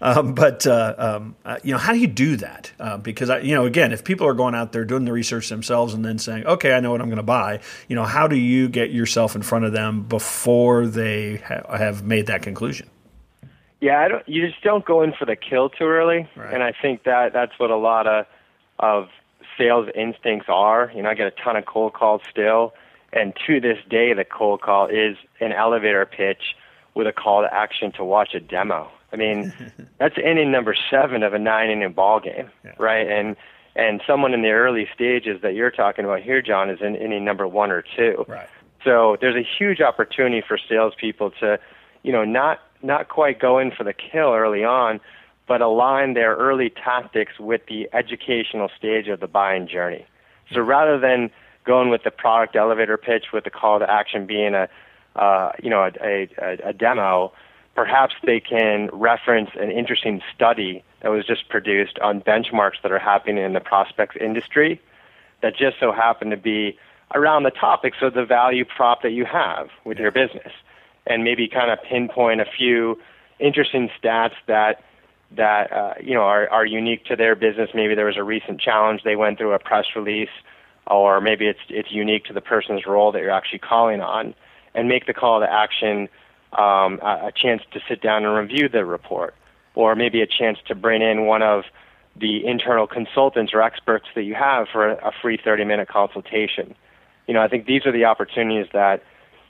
um, 0.02 0.34
but 0.34 0.66
uh, 0.68 0.96
um, 0.98 1.36
uh, 1.46 1.58
you 1.64 1.72
know, 1.72 1.78
how 1.78 1.94
do 1.94 2.00
you 2.00 2.08
do 2.08 2.38
that? 2.38 2.72
Uh, 2.80 2.98
because 2.98 3.30
I, 3.30 3.40
you 3.40 3.56
know, 3.56 3.66
again, 3.66 3.92
if 3.92 4.04
people 4.04 4.28
are 4.28 4.34
going 4.34 4.56
out 4.56 4.72
there 4.72 4.86
doing 4.86 5.06
the 5.06 5.12
research 5.12 5.50
themselves 5.50 5.94
and 5.94 6.04
then 6.06 6.20
saying, 6.20 6.46
"Okay, 6.46 6.74
I 6.74 6.80
know 6.80 6.92
what 6.92 7.02
I'm 7.02 7.08
going 7.08 7.18
to 7.18 7.24
buy," 7.24 7.62
you 7.88 7.96
know, 7.96 8.04
how 8.04 8.28
do 8.28 8.36
you 8.36 8.70
get 8.70 8.92
yourself 8.92 9.36
in 9.36 9.42
front 9.42 9.66
of 9.66 9.74
them 9.74 10.04
before 10.04 10.88
they 10.88 11.38
ha- 11.38 11.78
have 11.78 12.04
made 12.04 12.28
that 12.28 12.42
conclusion? 12.42 12.90
Yeah, 13.80 14.00
I 14.00 14.08
don't. 14.08 14.28
You 14.28 14.48
just 14.48 14.62
don't 14.64 14.86
go 14.86 15.02
in 15.02 15.14
for 15.14 15.26
the 15.26 15.36
kill 15.36 15.70
too 15.70 15.86
early, 15.86 16.28
right. 16.36 16.54
and 16.54 16.64
I 16.64 16.74
think 16.80 17.04
that 17.04 17.34
that's 17.34 17.54
what 17.58 17.72
a 17.72 17.78
lot 17.78 18.08
of 18.08 18.26
of 18.80 19.10
sales 19.58 19.90
instincts 19.96 20.48
are. 20.50 20.92
You 20.96 21.04
know, 21.04 21.10
I 21.10 21.16
get 21.16 21.28
a 21.28 21.44
ton 21.44 21.56
of 21.56 21.66
cold 21.66 21.94
calls 21.94 22.22
still, 22.30 22.74
and 23.14 23.34
to 23.48 23.60
this 23.60 23.78
day, 23.90 24.14
the 24.14 24.26
cold 24.26 24.62
call 24.62 24.88
is 24.88 25.18
an 25.40 25.54
elevator 25.54 26.06
pitch 26.06 26.56
with 26.94 27.08
a 27.08 27.14
call 27.14 27.44
to 27.44 27.54
action 27.54 27.92
to 27.94 28.04
watch 28.04 28.34
a 28.34 28.40
demo. 28.40 28.92
I 29.12 29.16
mean, 29.16 29.54
that's 30.00 30.18
inning 30.18 30.52
number 30.52 30.76
seven 30.90 31.24
of 31.24 31.34
a 31.34 31.40
nine 31.40 31.70
inning 31.70 31.94
ball 31.94 32.20
game, 32.20 32.50
yeah. 32.64 32.74
right? 32.78 33.08
And 33.08 33.36
and 33.76 34.02
someone 34.08 34.34
in 34.34 34.42
the 34.42 34.50
early 34.50 34.88
stages 34.94 35.42
that 35.44 35.54
you're 35.54 35.72
talking 35.72 36.04
about 36.04 36.22
here, 36.22 36.42
John, 36.42 36.70
is 36.70 36.80
in 36.82 36.96
inning 36.96 37.24
number 37.24 37.48
one 37.48 37.72
or 37.72 37.84
two. 37.96 38.26
Right. 38.28 38.50
So 38.84 39.18
there's 39.22 39.36
a 39.36 39.48
huge 39.58 39.82
opportunity 39.82 40.42
for 40.46 40.58
salespeople 40.58 41.32
to, 41.40 41.60
you 42.04 42.12
know, 42.12 42.26
not 42.26 42.60
not 42.82 43.10
quite 43.10 43.40
go 43.40 43.60
in 43.60 43.72
for 43.72 43.84
the 43.84 43.94
kill 43.94 44.34
early 44.34 44.64
on, 44.64 45.00
but 45.48 45.62
align 45.62 46.14
their 46.14 46.36
early 46.36 46.70
tactics 46.70 47.40
with 47.40 47.62
the 47.68 47.90
educational 47.94 48.70
stage 48.78 49.08
of 49.08 49.20
the 49.20 49.28
buying 49.28 49.68
journey. 49.68 50.06
So 50.54 50.62
rather 50.62 51.00
than 51.00 51.32
going 51.66 51.90
with 51.90 52.04
the 52.04 52.12
product 52.12 52.56
elevator 52.56 52.98
pitch 52.98 53.26
with 53.34 53.44
the 53.44 53.50
call 53.50 53.80
to 53.80 53.90
action 53.90 54.26
being 54.26 54.54
a, 54.54 54.70
uh, 55.16 55.52
you 55.62 55.70
know, 55.70 55.90
a, 56.02 56.30
a, 56.42 56.70
a 56.70 56.74
demo, 56.74 57.34
perhaps 57.78 58.16
they 58.26 58.40
can 58.40 58.90
reference 58.92 59.52
an 59.54 59.70
interesting 59.70 60.20
study 60.36 60.84
that 61.02 61.10
was 61.10 61.28
just 61.28 61.48
produced 61.48 62.00
on 62.00 62.20
benchmarks 62.22 62.82
that 62.82 62.92
are 62.92 62.98
happening 62.98 63.38
in 63.38 63.54
the 63.54 63.60
prospects 63.60 64.16
industry 64.20 64.82
that 65.44 65.56
just 65.56 65.80
so 65.80 65.92
happen 65.92 66.32
to 66.32 66.38
be 66.38 66.76
around 67.14 67.44
the 67.44 67.52
topics 67.52 67.98
of 68.02 68.16
the 68.16 68.26
value 68.26 68.66
prop 68.66 69.04
that 69.04 69.12
you 69.12 69.26
have 69.26 69.70
with 69.86 70.00
your 70.00 70.10
business 70.10 70.52
and 71.06 71.24
maybe 71.24 71.48
kind 71.48 71.70
of 71.70 71.78
pinpoint 71.88 72.42
a 72.42 72.46
few 72.46 72.98
interesting 73.40 73.90
stats 74.02 74.34
that 74.48 74.84
that 75.30 75.72
uh, 75.72 75.94
you 76.02 76.16
know 76.16 76.22
are, 76.22 76.50
are 76.50 76.66
unique 76.66 77.06
to 77.06 77.16
their 77.16 77.36
business. 77.36 77.70
Maybe 77.76 77.94
there 77.94 78.08
was 78.08 78.18
a 78.18 78.24
recent 78.24 78.60
challenge 78.60 79.04
they 79.04 79.16
went 79.16 79.38
through 79.38 79.54
a 79.54 79.60
press 79.60 79.86
release, 79.96 80.34
or 80.88 81.22
maybe 81.22 81.46
it's 81.46 81.60
it's 81.70 81.92
unique 81.92 82.26
to 82.26 82.34
the 82.34 82.42
person's 82.42 82.88
role 82.88 83.12
that 83.12 83.22
you're 83.22 83.30
actually 83.30 83.60
calling 83.60 84.02
on, 84.02 84.34
and 84.74 84.90
make 84.90 85.06
the 85.06 85.14
call 85.14 85.42
to 85.42 85.52
action 85.52 86.10
um, 86.58 87.00
a, 87.02 87.28
a 87.28 87.32
chance 87.36 87.62
to 87.72 87.80
sit 87.88 88.02
down 88.02 88.26
and 88.26 88.36
review 88.36 88.70
the 88.70 88.86
report, 88.86 89.36
or 89.76 89.96
maybe 89.96 90.22
a 90.22 90.28
chance 90.28 90.58
to 90.68 90.76
bring 90.76 91.02
in 91.02 91.26
one 91.26 91.42
of 91.42 91.64
the 92.16 92.46
internal 92.46 92.88
consultants 92.88 93.54
or 93.54 93.62
experts 93.62 94.08
that 94.16 94.24
you 94.24 94.34
have 94.34 94.68
for 94.72 94.90
a, 94.90 95.08
a 95.08 95.12
free 95.22 95.40
30 95.44 95.66
minute 95.66 95.88
consultation. 95.88 96.76
You 97.28 97.34
know, 97.34 97.42
I 97.42 97.48
think 97.48 97.66
these 97.66 97.86
are 97.86 97.92
the 97.92 98.06
opportunities 98.06 98.68
that 98.74 99.04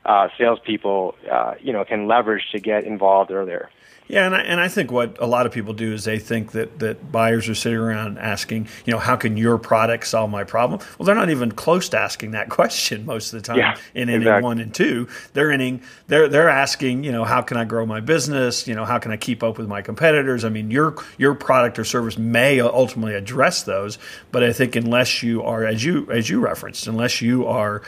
uh, 0.07 0.29
salespeople, 0.37 1.15
uh, 1.31 1.55
you 1.61 1.73
know, 1.73 1.83
can 1.85 2.07
leverage 2.07 2.43
to 2.51 2.59
get 2.59 2.85
involved 2.85 3.29
earlier. 3.29 3.69
Yeah, 4.07 4.25
and 4.25 4.33
I, 4.33 4.39
and 4.39 4.61
I 4.61 4.69
think 4.69 4.89
what 4.89 5.17
a 5.21 5.25
lot 5.25 5.45
of 5.45 5.51
people 5.51 5.73
do 5.73 5.93
is 5.93 6.05
they 6.05 6.17
think 6.17 6.53
that, 6.53 6.79
that 6.79 7.11
buyers 7.11 7.49
are 7.49 7.55
sitting 7.55 7.77
around 7.77 8.17
asking, 8.17 8.69
you 8.85 8.93
know, 8.93 8.99
how 8.99 9.17
can 9.17 9.35
your 9.35 9.57
product 9.57 10.07
solve 10.07 10.29
my 10.29 10.45
problem? 10.45 10.79
Well, 10.97 11.05
they're 11.05 11.15
not 11.15 11.29
even 11.29 11.51
close 11.51 11.89
to 11.89 11.99
asking 11.99 12.31
that 12.31 12.49
question 12.57 13.05
most 13.05 13.33
of 13.33 13.41
the 13.41 13.45
time 13.45 13.57
yeah, 13.57 13.75
in 13.93 14.03
inning 14.03 14.21
exactly. 14.21 14.43
one 14.43 14.59
and 14.59 14.73
two. 14.73 15.09
They're 15.33 15.51
inning 15.51 15.81
they're 16.07 16.29
they're 16.29 16.49
asking, 16.49 17.03
you 17.03 17.11
know, 17.11 17.25
how 17.25 17.41
can 17.41 17.57
I 17.57 17.65
grow 17.65 17.85
my 17.85 17.99
business? 17.99 18.65
You 18.65 18.75
know, 18.75 18.85
how 18.85 18.97
can 18.97 19.11
I 19.11 19.17
keep 19.17 19.43
up 19.43 19.57
with 19.57 19.67
my 19.67 19.81
competitors? 19.81 20.45
I 20.45 20.49
mean, 20.49 20.71
your 20.71 20.95
your 21.17 21.35
product 21.35 21.77
or 21.77 21.83
service 21.83 22.17
may 22.17 22.61
ultimately 22.61 23.13
address 23.13 23.63
those, 23.63 23.97
but 24.31 24.41
I 24.41 24.53
think 24.53 24.77
unless 24.77 25.21
you 25.21 25.43
are, 25.43 25.65
as 25.65 25.83
you 25.83 26.09
as 26.09 26.29
you 26.29 26.39
referenced, 26.39 26.87
unless 26.87 27.21
you 27.21 27.45
are 27.45 27.81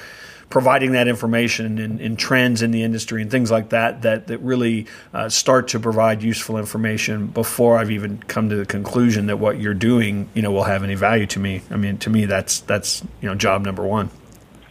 providing 0.50 0.94
that 0.94 1.08
information 1.08 1.78
and, 1.78 2.02
in, 2.02 2.16
trends 2.16 2.62
in 2.62 2.72
the 2.72 2.84
industry 2.84 3.22
and 3.22 3.30
things 3.30 3.52
like 3.52 3.70
that 3.70 4.02
that, 4.02 4.28
that 4.28 4.40
really 4.40 4.88
uh, 5.14 5.30
start 5.30 5.68
to 5.70 5.80
provide 5.80 6.24
useful 6.24 6.58
information 6.58 7.28
before 7.28 7.78
I've 7.78 7.92
even 7.92 8.18
come 8.24 8.50
to 8.50 8.56
the 8.56 8.66
conclusion 8.66 9.28
that 9.28 9.38
what 9.38 9.60
you're 9.60 9.76
doing, 9.76 10.28
you 10.34 10.42
know, 10.42 10.52
will 10.52 10.64
have 10.64 10.84
any 10.84 10.96
value 10.96 11.28
to 11.28 11.40
me. 11.40 11.62
I 11.70 11.78
mean, 11.78 11.98
to 12.00 12.10
me, 12.10 12.26
that's 12.26 12.62
that's 12.62 13.04
you 13.22 13.30
know 13.30 13.36
job 13.36 13.64
number 13.64 13.86
one. 13.86 14.10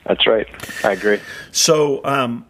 That's 0.05 0.27
right. 0.27 0.47
I 0.85 0.93
agree. 0.93 1.21
So, 1.53 2.05
um, 2.05 2.47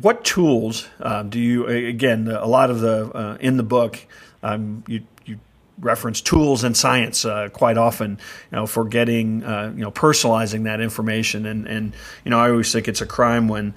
what 0.00 0.24
tools 0.24 0.88
uh, 1.00 1.22
do 1.24 1.38
you? 1.38 1.66
Again, 1.66 2.28
a 2.28 2.46
lot 2.46 2.70
of 2.70 2.80
the 2.80 3.10
uh, 3.14 3.36
in 3.40 3.56
the 3.56 3.62
book, 3.62 3.98
um, 4.42 4.84
you 4.86 5.02
reference 5.80 6.20
tools 6.20 6.64
and 6.64 6.76
science 6.76 7.24
uh, 7.24 7.48
quite 7.52 7.78
often, 7.78 8.18
you 8.50 8.56
know, 8.56 8.66
for 8.66 8.84
getting, 8.84 9.42
uh, 9.42 9.72
you 9.74 9.82
know, 9.82 9.90
personalizing 9.90 10.64
that 10.64 10.80
information. 10.80 11.46
And, 11.46 11.66
and, 11.66 11.92
you 12.24 12.30
know, 12.30 12.38
I 12.38 12.50
always 12.50 12.72
think 12.72 12.88
it's 12.88 13.00
a 13.00 13.06
crime 13.06 13.48
when 13.48 13.74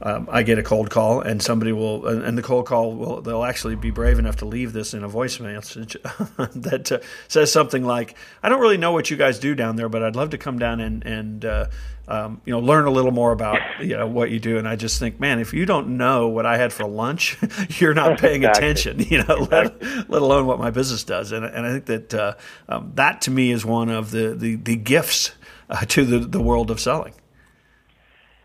um, 0.00 0.28
I 0.30 0.42
get 0.42 0.58
a 0.58 0.62
cold 0.62 0.90
call 0.90 1.20
and 1.20 1.42
somebody 1.42 1.72
will, 1.72 2.06
and 2.06 2.38
the 2.38 2.42
cold 2.42 2.66
call 2.66 2.94
will, 2.94 3.20
they'll 3.20 3.44
actually 3.44 3.76
be 3.76 3.90
brave 3.90 4.18
enough 4.18 4.36
to 4.36 4.44
leave 4.44 4.72
this 4.72 4.94
in 4.94 5.02
a 5.02 5.08
voice 5.08 5.40
message 5.40 5.96
that 6.54 6.92
uh, 6.92 6.98
says 7.26 7.52
something 7.52 7.84
like, 7.84 8.16
I 8.42 8.48
don't 8.48 8.60
really 8.60 8.78
know 8.78 8.92
what 8.92 9.10
you 9.10 9.16
guys 9.16 9.38
do 9.38 9.54
down 9.54 9.76
there, 9.76 9.88
but 9.88 10.02
I'd 10.02 10.16
love 10.16 10.30
to 10.30 10.38
come 10.38 10.58
down 10.58 10.80
and, 10.80 11.04
and, 11.04 11.44
uh, 11.44 11.66
um, 12.08 12.40
you 12.46 12.52
know, 12.52 12.60
learn 12.60 12.86
a 12.86 12.90
little 12.90 13.10
more 13.10 13.32
about 13.32 13.58
you 13.80 13.94
know 13.94 14.06
what 14.06 14.30
you 14.30 14.40
do. 14.40 14.56
And 14.56 14.66
I 14.66 14.76
just 14.76 14.98
think, 14.98 15.20
man, 15.20 15.38
if 15.40 15.52
you 15.52 15.66
don't 15.66 15.98
know 15.98 16.28
what 16.28 16.46
I 16.46 16.56
had 16.56 16.72
for 16.72 16.86
lunch, 16.86 17.36
you're 17.78 17.92
not 17.92 18.18
paying 18.18 18.44
exactly. 18.44 18.70
attention. 18.70 19.00
You 19.00 19.24
know, 19.24 19.42
exactly. 19.42 19.88
let, 19.88 20.10
let 20.10 20.22
alone 20.22 20.46
what 20.46 20.58
my 20.58 20.70
business 20.70 21.04
does. 21.04 21.32
And, 21.32 21.44
and 21.44 21.66
I 21.66 21.72
think 21.72 21.84
that 21.86 22.14
uh, 22.14 22.34
um, 22.68 22.92
that 22.94 23.20
to 23.22 23.30
me 23.30 23.50
is 23.50 23.64
one 23.64 23.90
of 23.90 24.10
the 24.10 24.34
the, 24.34 24.56
the 24.56 24.76
gifts 24.76 25.32
uh, 25.68 25.84
to 25.84 26.04
the 26.04 26.18
the 26.20 26.40
world 26.40 26.70
of 26.70 26.80
selling. 26.80 27.12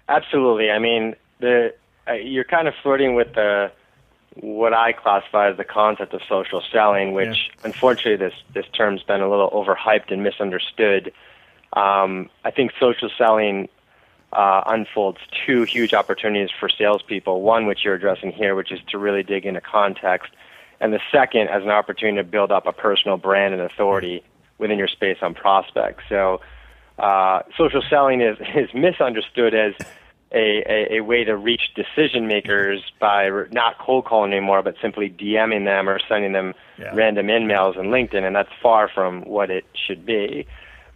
Absolutely. 0.09 0.69
I 0.69 0.79
mean, 0.79 1.15
the 1.43 1.73
uh, 2.07 2.13
you're 2.13 2.45
kind 2.45 2.67
of 2.67 2.73
flirting 2.81 3.13
with 3.15 3.33
the 3.35 3.71
what 4.35 4.73
I 4.73 4.93
classify 4.93 5.49
as 5.51 5.57
the 5.57 5.63
concept 5.63 6.13
of 6.13 6.21
social 6.27 6.63
selling, 6.71 7.13
which 7.13 7.49
yeah. 7.49 7.65
unfortunately 7.65 8.15
this 8.15 8.33
this 8.53 8.65
term's 8.75 9.03
been 9.03 9.21
a 9.21 9.29
little 9.29 9.51
overhyped 9.51 10.11
and 10.11 10.23
misunderstood. 10.23 11.13
Um, 11.73 12.29
I 12.43 12.51
think 12.51 12.71
social 12.79 13.09
selling 13.17 13.67
uh, 14.31 14.63
unfolds 14.65 15.19
two 15.45 15.63
huge 15.63 15.93
opportunities 15.93 16.49
for 16.59 16.69
salespeople. 16.69 17.41
One, 17.41 17.67
which 17.67 17.83
you're 17.83 17.95
addressing 17.95 18.31
here, 18.31 18.55
which 18.55 18.71
is 18.71 18.79
to 18.89 18.97
really 18.97 19.21
dig 19.21 19.45
into 19.45 19.61
context, 19.61 20.31
and 20.79 20.93
the 20.93 21.01
second, 21.11 21.49
as 21.49 21.61
an 21.63 21.69
opportunity 21.69 22.17
to 22.17 22.23
build 22.23 22.51
up 22.51 22.65
a 22.65 22.73
personal 22.73 23.17
brand 23.17 23.53
and 23.53 23.61
authority 23.61 24.23
within 24.57 24.77
your 24.77 24.87
space 24.87 25.17
on 25.21 25.33
prospects. 25.33 26.03
So, 26.09 26.41
uh, 26.97 27.41
social 27.57 27.83
selling 27.89 28.21
is 28.21 28.37
is 28.55 28.73
misunderstood 28.73 29.53
as 29.53 29.73
a, 30.33 30.63
a, 30.67 30.97
a 30.97 30.99
way 31.01 31.23
to 31.23 31.37
reach 31.37 31.73
decision 31.75 32.27
makers 32.27 32.81
by 32.99 33.29
not 33.51 33.77
cold 33.77 34.05
calling 34.05 34.33
anymore, 34.33 34.63
but 34.63 34.75
simply 34.81 35.09
DMing 35.09 35.65
them 35.65 35.87
or 35.87 35.99
sending 36.09 36.33
them 36.33 36.53
yeah. 36.77 36.93
random 36.95 37.27
emails 37.27 37.77
on 37.77 37.85
LinkedIn, 37.85 38.23
and 38.23 38.35
that's 38.35 38.49
far 38.61 38.89
from 38.89 39.21
what 39.21 39.51
it 39.51 39.65
should 39.75 40.05
be. 40.05 40.47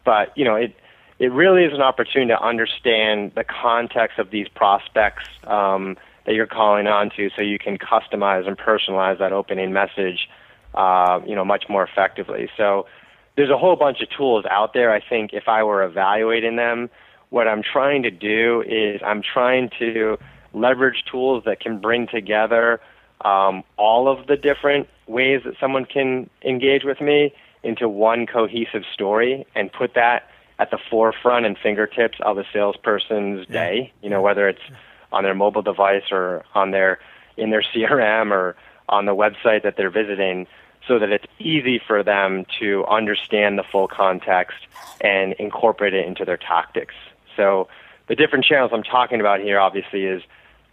But 0.03 0.35
you 0.35 0.43
know, 0.45 0.55
it 0.55 0.75
it 1.19 1.31
really 1.31 1.63
is 1.63 1.73
an 1.73 1.81
opportunity 1.81 2.29
to 2.29 2.41
understand 2.41 3.33
the 3.35 3.43
context 3.43 4.19
of 4.19 4.29
these 4.31 4.47
prospects 4.47 5.23
um, 5.45 5.97
that 6.25 6.35
you're 6.35 6.47
calling 6.47 6.87
on 6.87 7.11
to, 7.17 7.29
so 7.35 7.41
you 7.41 7.59
can 7.59 7.77
customize 7.77 8.47
and 8.47 8.57
personalize 8.57 9.19
that 9.19 9.33
opening 9.33 9.71
message, 9.73 10.29
uh, 10.75 11.19
you 11.25 11.35
know, 11.35 11.45
much 11.45 11.65
more 11.69 11.83
effectively. 11.83 12.49
So 12.57 12.87
there's 13.35 13.49
a 13.49 13.57
whole 13.57 13.75
bunch 13.75 14.01
of 14.01 14.09
tools 14.09 14.45
out 14.49 14.73
there. 14.73 14.91
I 14.91 14.99
think 14.99 15.31
if 15.33 15.47
I 15.47 15.63
were 15.63 15.83
evaluating 15.83 16.55
them, 16.55 16.89
what 17.29 17.47
I'm 17.47 17.63
trying 17.63 18.03
to 18.03 18.11
do 18.11 18.63
is 18.65 19.01
I'm 19.05 19.21
trying 19.21 19.69
to 19.79 20.17
leverage 20.53 21.03
tools 21.09 21.43
that 21.45 21.59
can 21.59 21.79
bring 21.79 22.07
together 22.07 22.79
um, 23.21 23.63
all 23.77 24.07
of 24.07 24.27
the 24.27 24.37
different 24.37 24.87
ways 25.07 25.41
that 25.45 25.55
someone 25.59 25.85
can 25.85 26.29
engage 26.43 26.83
with 26.83 27.01
me 27.01 27.33
into 27.63 27.89
one 27.89 28.25
cohesive 28.25 28.83
story 28.93 29.45
and 29.55 29.71
put 29.71 29.93
that 29.95 30.29
at 30.59 30.71
the 30.71 30.77
forefront 30.89 31.45
and 31.45 31.57
fingertips 31.57 32.17
of 32.21 32.37
a 32.37 32.45
salesperson's 32.53 33.45
day. 33.47 33.91
You 34.01 34.09
know, 34.09 34.21
whether 34.21 34.47
it's 34.47 34.61
on 35.11 35.23
their 35.23 35.35
mobile 35.35 35.61
device 35.61 36.11
or 36.11 36.43
on 36.55 36.71
their 36.71 36.99
in 37.35 37.49
their 37.49 37.61
CRM 37.73 38.31
or 38.31 38.55
on 38.89 39.05
the 39.05 39.15
website 39.15 39.63
that 39.63 39.75
they're 39.75 39.89
visiting, 39.89 40.47
so 40.87 40.99
that 40.99 41.11
it's 41.11 41.25
easy 41.39 41.79
for 41.85 42.03
them 42.03 42.45
to 42.59 42.85
understand 42.85 43.59
the 43.59 43.63
full 43.63 43.87
context 43.87 44.57
and 45.01 45.33
incorporate 45.33 45.93
it 45.93 46.05
into 46.05 46.23
their 46.23 46.37
tactics. 46.37 46.95
So 47.37 47.69
the 48.07 48.15
different 48.15 48.43
channels 48.43 48.71
I'm 48.73 48.83
talking 48.83 49.21
about 49.21 49.39
here, 49.39 49.59
obviously, 49.59 50.03
is 50.03 50.21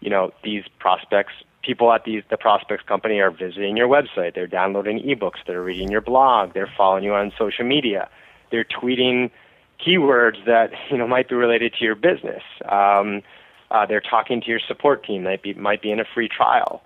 you 0.00 0.10
know 0.10 0.32
these 0.42 0.64
prospects 0.80 1.32
people 1.62 1.92
at 1.92 2.04
these 2.04 2.22
the 2.30 2.36
prospects 2.36 2.84
company 2.86 3.20
are 3.20 3.30
visiting 3.30 3.76
your 3.76 3.88
website, 3.88 4.34
they're 4.34 4.46
downloading 4.46 5.00
ebooks, 5.00 5.38
they're 5.46 5.62
reading 5.62 5.90
your 5.90 6.00
blog, 6.00 6.52
they're 6.52 6.70
following 6.76 7.04
you 7.04 7.14
on 7.14 7.32
social 7.38 7.64
media, 7.64 8.08
they're 8.50 8.64
tweeting 8.64 9.30
keywords 9.84 10.44
that 10.46 10.72
you 10.90 10.98
know 10.98 11.06
might 11.06 11.28
be 11.28 11.34
related 11.34 11.74
to 11.74 11.84
your 11.84 11.94
business. 11.94 12.42
Um, 12.68 13.22
uh, 13.70 13.86
they're 13.86 14.00
talking 14.00 14.40
to 14.40 14.48
your 14.48 14.60
support 14.60 15.04
team. 15.04 15.24
Might 15.24 15.42
be 15.42 15.54
might 15.54 15.82
be 15.82 15.90
in 15.90 16.00
a 16.00 16.04
free 16.04 16.28
trial. 16.28 16.82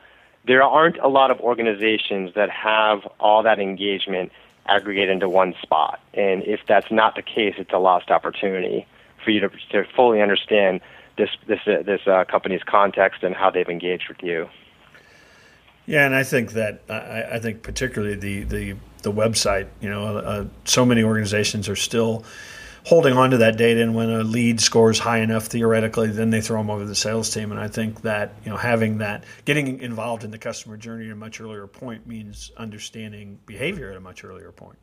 There 0.46 0.62
aren't 0.62 0.96
a 0.98 1.08
lot 1.08 1.30
of 1.30 1.40
organizations 1.40 2.32
that 2.34 2.48
have 2.48 3.00
all 3.20 3.42
that 3.42 3.58
engagement 3.58 4.32
aggregated 4.66 5.10
into 5.10 5.28
one 5.28 5.54
spot, 5.60 6.00
and 6.14 6.42
if 6.44 6.60
that's 6.66 6.90
not 6.90 7.16
the 7.16 7.22
case, 7.22 7.54
it's 7.58 7.72
a 7.72 7.78
lost 7.78 8.10
opportunity 8.10 8.86
for 9.28 9.32
you 9.32 9.40
to, 9.40 9.50
to 9.70 9.84
fully 9.94 10.22
understand 10.22 10.80
this 11.18 11.28
this 11.46 11.60
uh, 11.66 11.82
this 11.82 12.00
uh, 12.06 12.24
company's 12.24 12.62
context 12.62 13.22
and 13.22 13.34
how 13.34 13.50
they've 13.50 13.68
engaged 13.68 14.08
with 14.08 14.22
you. 14.22 14.48
Yeah, 15.84 16.06
and 16.06 16.14
I 16.14 16.22
think 16.22 16.52
that 16.52 16.80
I, 16.88 17.36
I 17.36 17.38
think 17.38 17.62
particularly 17.62 18.14
the 18.14 18.44
the 18.44 18.76
the 19.02 19.12
website. 19.12 19.68
You 19.82 19.90
know, 19.90 20.16
uh, 20.16 20.44
so 20.64 20.86
many 20.86 21.02
organizations 21.02 21.68
are 21.68 21.76
still 21.76 22.24
holding 22.86 23.18
on 23.18 23.32
to 23.32 23.36
that 23.38 23.58
data, 23.58 23.82
and 23.82 23.94
when 23.94 24.08
a 24.08 24.24
lead 24.24 24.62
scores 24.62 24.98
high 24.98 25.18
enough, 25.18 25.44
theoretically, 25.44 26.08
then 26.08 26.30
they 26.30 26.40
throw 26.40 26.58
them 26.60 26.70
over 26.70 26.86
the 26.86 26.94
sales 26.94 27.28
team. 27.28 27.50
And 27.50 27.60
I 27.60 27.68
think 27.68 28.00
that 28.02 28.32
you 28.46 28.50
know 28.50 28.56
having 28.56 28.96
that, 28.98 29.24
getting 29.44 29.82
involved 29.82 30.24
in 30.24 30.30
the 30.30 30.38
customer 30.38 30.78
journey 30.78 31.06
at 31.06 31.12
a 31.12 31.16
much 31.16 31.38
earlier 31.38 31.66
point 31.66 32.06
means 32.06 32.50
understanding 32.56 33.38
behavior 33.44 33.90
at 33.90 33.96
a 33.98 34.00
much 34.00 34.24
earlier 34.24 34.52
point. 34.52 34.78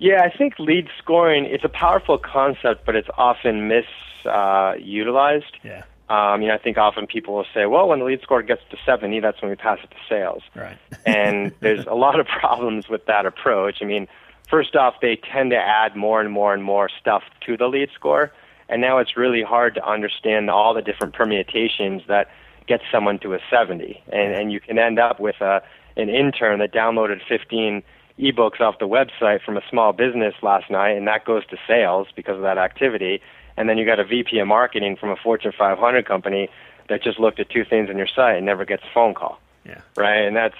Yeah, 0.00 0.22
I 0.22 0.34
think 0.34 0.58
lead 0.58 0.88
scoring 0.98 1.44
it's 1.44 1.62
a 1.62 1.68
powerful 1.68 2.16
concept, 2.16 2.86
but 2.86 2.96
it's 2.96 3.10
often 3.18 3.68
misutilized. 3.68 5.42
Uh, 5.54 5.58
yeah. 5.62 5.84
Um, 6.08 6.42
you 6.42 6.48
know, 6.48 6.54
I 6.54 6.58
think 6.58 6.76
often 6.78 7.06
people 7.06 7.34
will 7.34 7.46
say, 7.54 7.66
"Well, 7.66 7.86
when 7.86 8.00
the 8.00 8.06
lead 8.06 8.22
score 8.22 8.42
gets 8.42 8.62
to 8.70 8.78
70, 8.84 9.20
that's 9.20 9.40
when 9.42 9.50
we 9.50 9.56
pass 9.56 9.78
it 9.84 9.90
to 9.90 9.96
sales." 10.08 10.42
Right. 10.56 10.78
and 11.06 11.52
there's 11.60 11.86
a 11.86 11.94
lot 11.94 12.18
of 12.18 12.26
problems 12.26 12.88
with 12.88 13.04
that 13.06 13.26
approach. 13.26 13.76
I 13.82 13.84
mean, 13.84 14.08
first 14.48 14.74
off, 14.74 14.94
they 15.02 15.16
tend 15.16 15.50
to 15.50 15.58
add 15.58 15.94
more 15.94 16.20
and 16.20 16.32
more 16.32 16.54
and 16.54 16.64
more 16.64 16.88
stuff 16.98 17.22
to 17.46 17.58
the 17.58 17.66
lead 17.66 17.90
score, 17.94 18.32
and 18.70 18.80
now 18.80 18.98
it's 18.98 19.18
really 19.18 19.42
hard 19.42 19.74
to 19.74 19.86
understand 19.86 20.48
all 20.48 20.72
the 20.72 20.82
different 20.82 21.14
permutations 21.14 22.02
that 22.08 22.28
get 22.66 22.80
someone 22.90 23.18
to 23.18 23.34
a 23.34 23.38
70, 23.50 24.02
and 24.10 24.34
and 24.34 24.50
you 24.50 24.60
can 24.60 24.78
end 24.78 24.98
up 24.98 25.20
with 25.20 25.42
a 25.42 25.62
an 25.98 26.08
intern 26.08 26.58
that 26.60 26.72
downloaded 26.72 27.20
15 27.28 27.82
ebooks 28.20 28.60
off 28.60 28.78
the 28.78 28.88
website 28.88 29.42
from 29.42 29.56
a 29.56 29.62
small 29.70 29.92
business 29.92 30.34
last 30.42 30.70
night, 30.70 30.96
and 30.96 31.06
that 31.08 31.24
goes 31.24 31.46
to 31.46 31.56
sales 31.66 32.08
because 32.14 32.36
of 32.36 32.42
that 32.42 32.58
activity 32.58 33.22
and 33.60 33.68
then 33.68 33.76
you 33.76 33.84
got 33.84 34.00
a 34.00 34.04
VP 34.04 34.38
of 34.38 34.48
marketing 34.48 34.96
from 34.96 35.10
a 35.10 35.16
Fortune 35.16 35.52
500 35.56 36.06
company 36.06 36.48
that 36.88 37.02
just 37.02 37.20
looked 37.20 37.38
at 37.40 37.50
two 37.50 37.62
things 37.62 37.90
on 37.90 37.98
your 37.98 38.06
site 38.06 38.38
and 38.38 38.46
never 38.46 38.64
gets 38.64 38.82
a 38.84 38.94
phone 38.94 39.12
call. 39.12 39.38
Yeah. 39.66 39.82
Right, 39.98 40.24
and 40.24 40.34
that's 40.34 40.56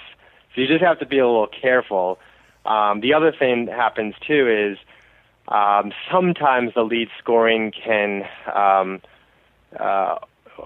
so 0.54 0.60
you 0.60 0.66
just 0.66 0.84
have 0.84 0.98
to 0.98 1.06
be 1.06 1.18
a 1.18 1.26
little 1.26 1.46
careful. 1.46 2.18
Um, 2.66 3.00
the 3.00 3.14
other 3.14 3.32
thing 3.32 3.64
that 3.64 3.74
happens 3.74 4.14
too 4.26 4.48
is 4.48 4.78
um, 5.48 5.92
sometimes 6.12 6.74
the 6.74 6.82
lead 6.82 7.08
scoring 7.18 7.72
can 7.72 8.28
um, 8.54 9.00
uh, 9.78 10.18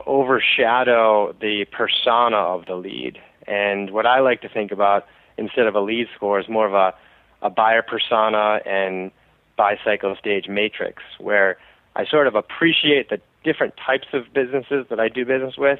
overshadow 0.04 1.36
the 1.40 1.66
persona 1.66 2.36
of 2.36 2.66
the 2.66 2.74
lead. 2.74 3.20
And 3.46 3.90
what 3.90 4.06
I 4.06 4.18
like 4.18 4.40
to 4.40 4.48
think 4.48 4.72
about 4.72 5.06
instead 5.37 5.67
of 5.67 5.75
a 5.75 5.81
lead 5.81 6.09
score 6.14 6.41
is 6.41 6.49
more 6.49 6.67
of 6.67 6.75
a, 6.75 6.95
a 7.43 7.50
buyer 7.50 7.83
persona 7.83 8.61
and 8.67 9.11
buy 9.57 9.79
cycle 9.85 10.17
stage 10.17 10.49
matrix, 10.49 11.03
where 11.19 11.57
I 11.97 12.05
sort 12.07 12.26
of 12.26 12.35
appreciate 12.35 13.09
the 13.09 13.21
different 13.45 13.75
types 13.76 14.09
of 14.12 14.33
businesses 14.33 14.87
that 14.91 14.99
I 14.99 15.09
do 15.09 15.25
business 15.25 15.57
with. 15.57 15.79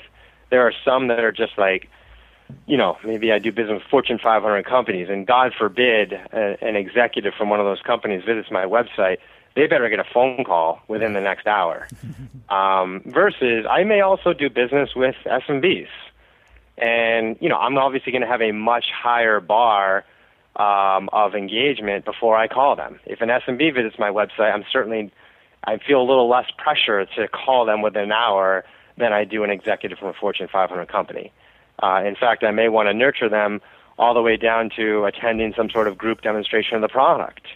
There 0.51 0.63
are 0.67 0.73
some 0.85 1.09
that 1.09 1.21
are 1.21 1.33
just 1.33 1.59
like, 1.59 1.89
you 2.67 2.77
know, 2.77 2.99
maybe 3.05 3.33
I 3.33 3.39
do 3.39 3.51
business 3.51 3.81
with 3.83 3.91
Fortune 3.91 4.19
500 4.23 4.65
companies, 4.65 5.09
and 5.09 5.27
God 5.27 5.53
forbid 5.59 6.13
a, 6.13 6.57
an 6.61 6.77
executive 6.77 7.35
from 7.35 7.49
one 7.51 7.59
of 7.59 7.67
those 7.67 7.81
companies 7.81 8.23
visits 8.25 8.51
my 8.51 8.65
website, 8.65 9.17
they 9.57 9.67
better 9.67 9.89
get 9.89 9.99
a 9.99 10.05
phone 10.05 10.45
call 10.45 10.81
within 10.89 11.15
the 11.15 11.21
next 11.21 11.47
hour. 11.47 11.89
Um, 12.51 13.01
versus, 13.07 13.65
I 13.69 13.85
may 13.85 14.03
also 14.03 14.35
do 14.35 14.51
business 14.51 14.91
with 14.95 15.15
SMBs, 15.25 15.89
and 16.79 17.37
you 17.41 17.49
know, 17.49 17.57
I'm 17.57 17.79
obviously 17.79 18.13
going 18.13 18.23
to 18.23 18.29
have 18.29 18.43
a 18.43 18.53
much 18.53 18.87
higher 18.91 19.41
bar 19.41 20.05
um, 20.57 21.09
of 21.13 21.35
engagement 21.35 22.05
before 22.05 22.37
I 22.37 22.49
call 22.49 22.77
them. 22.77 23.01
If 23.07 23.21
an 23.21 23.29
SMB 23.29 23.75
visits 23.75 23.99
my 23.99 24.11
website, 24.11 24.53
I'm 24.53 24.65
certainly 24.73 25.13
I 25.65 25.79
feel 25.79 26.01
a 26.01 26.07
little 26.07 26.29
less 26.29 26.51
pressure 26.57 27.07
to 27.17 27.29
call 27.29 27.65
them 27.65 27.83
within 27.83 28.05
an 28.05 28.13
hour 28.13 28.65
than 28.97 29.13
I 29.13 29.25
do 29.25 29.43
an 29.45 29.51
executive 29.51 29.99
from 29.99 30.09
a 30.09 30.13
Fortune 30.13 30.49
500 30.51 30.87
company. 30.89 31.33
Uh, 31.83 32.03
in 32.05 32.15
fact, 32.15 32.45
I 32.45 32.51
may 32.53 32.69
want 32.69 32.89
to 32.89 32.95
nurture 32.95 33.29
them 33.29 33.61
all 33.99 34.15
the 34.15 34.23
way 34.23 34.37
down 34.37 34.71
to 34.77 35.05
attending 35.05 35.55
some 35.57 35.71
sort 35.71 35.89
of 35.89 35.99
group 35.99 36.23
demonstration 36.23 36.77
of 36.77 36.83
the 36.83 36.89
product 36.89 37.47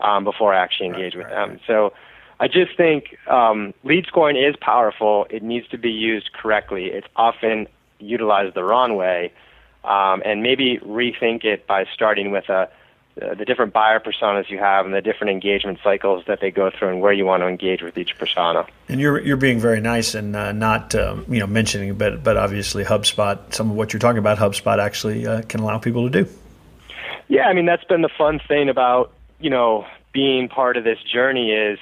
um, 0.00 0.24
before 0.24 0.54
I 0.54 0.62
actually 0.62 0.86
engage 0.86 1.14
right, 1.14 1.24
with 1.24 1.32
right, 1.32 1.34
them. 1.34 1.50
Right. 1.50 1.60
So 1.66 1.92
I 2.38 2.48
just 2.48 2.76
think 2.76 3.16
um, 3.26 3.74
lead 3.84 4.06
scoring 4.06 4.36
is 4.36 4.54
powerful. 4.60 5.26
It 5.28 5.42
needs 5.42 5.68
to 5.68 5.78
be 5.78 5.90
used 5.90 6.32
correctly. 6.32 6.86
It's 6.86 7.06
often 7.16 7.66
utilized 8.00 8.54
the 8.54 8.64
wrong 8.64 8.96
way. 8.96 9.32
Um, 9.82 10.22
and 10.26 10.42
maybe 10.42 10.78
rethink 10.78 11.44
it 11.44 11.66
by 11.66 11.86
starting 11.94 12.30
with 12.30 12.50
a 12.50 12.68
uh, 13.20 13.34
the 13.34 13.44
different 13.44 13.72
buyer 13.72 13.98
personas 13.98 14.48
you 14.48 14.58
have 14.58 14.86
and 14.86 14.94
the 14.94 15.00
different 15.00 15.30
engagement 15.32 15.78
cycles 15.82 16.24
that 16.26 16.40
they 16.40 16.50
go 16.50 16.70
through 16.70 16.88
and 16.88 17.00
where 17.00 17.12
you 17.12 17.26
want 17.26 17.42
to 17.42 17.48
engage 17.48 17.82
with 17.82 17.98
each 17.98 18.16
persona. 18.16 18.64
And 18.88 19.00
you're 19.00 19.20
you're 19.20 19.36
being 19.36 19.58
very 19.58 19.80
nice 19.80 20.14
and 20.14 20.36
uh, 20.36 20.52
not 20.52 20.94
um, 20.94 21.26
you 21.28 21.40
know 21.40 21.46
mentioning, 21.46 21.94
but 21.96 22.22
but 22.22 22.36
obviously 22.36 22.84
HubSpot, 22.84 23.52
some 23.52 23.70
of 23.70 23.76
what 23.76 23.92
you're 23.92 24.00
talking 24.00 24.18
about, 24.18 24.38
HubSpot 24.38 24.78
actually 24.78 25.26
uh, 25.26 25.42
can 25.42 25.60
allow 25.60 25.78
people 25.78 26.08
to 26.08 26.24
do. 26.24 26.30
Yeah, 27.28 27.46
I 27.46 27.52
mean 27.52 27.66
that's 27.66 27.84
been 27.84 28.02
the 28.02 28.10
fun 28.16 28.40
thing 28.46 28.68
about 28.68 29.12
you 29.40 29.50
know 29.50 29.86
being 30.12 30.48
part 30.48 30.76
of 30.76 30.84
this 30.84 30.98
journey 31.02 31.52
is. 31.52 31.78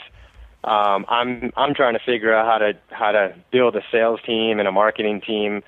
Um, 0.64 1.06
I'm 1.08 1.52
I'm 1.56 1.72
trying 1.72 1.94
to 1.94 2.00
figure 2.00 2.34
out 2.34 2.46
how 2.46 2.58
to 2.58 2.76
how 2.90 3.12
to 3.12 3.34
build 3.52 3.76
a 3.76 3.82
sales 3.92 4.20
team 4.26 4.58
and 4.58 4.66
a 4.66 4.72
marketing 4.72 5.20
team 5.20 5.62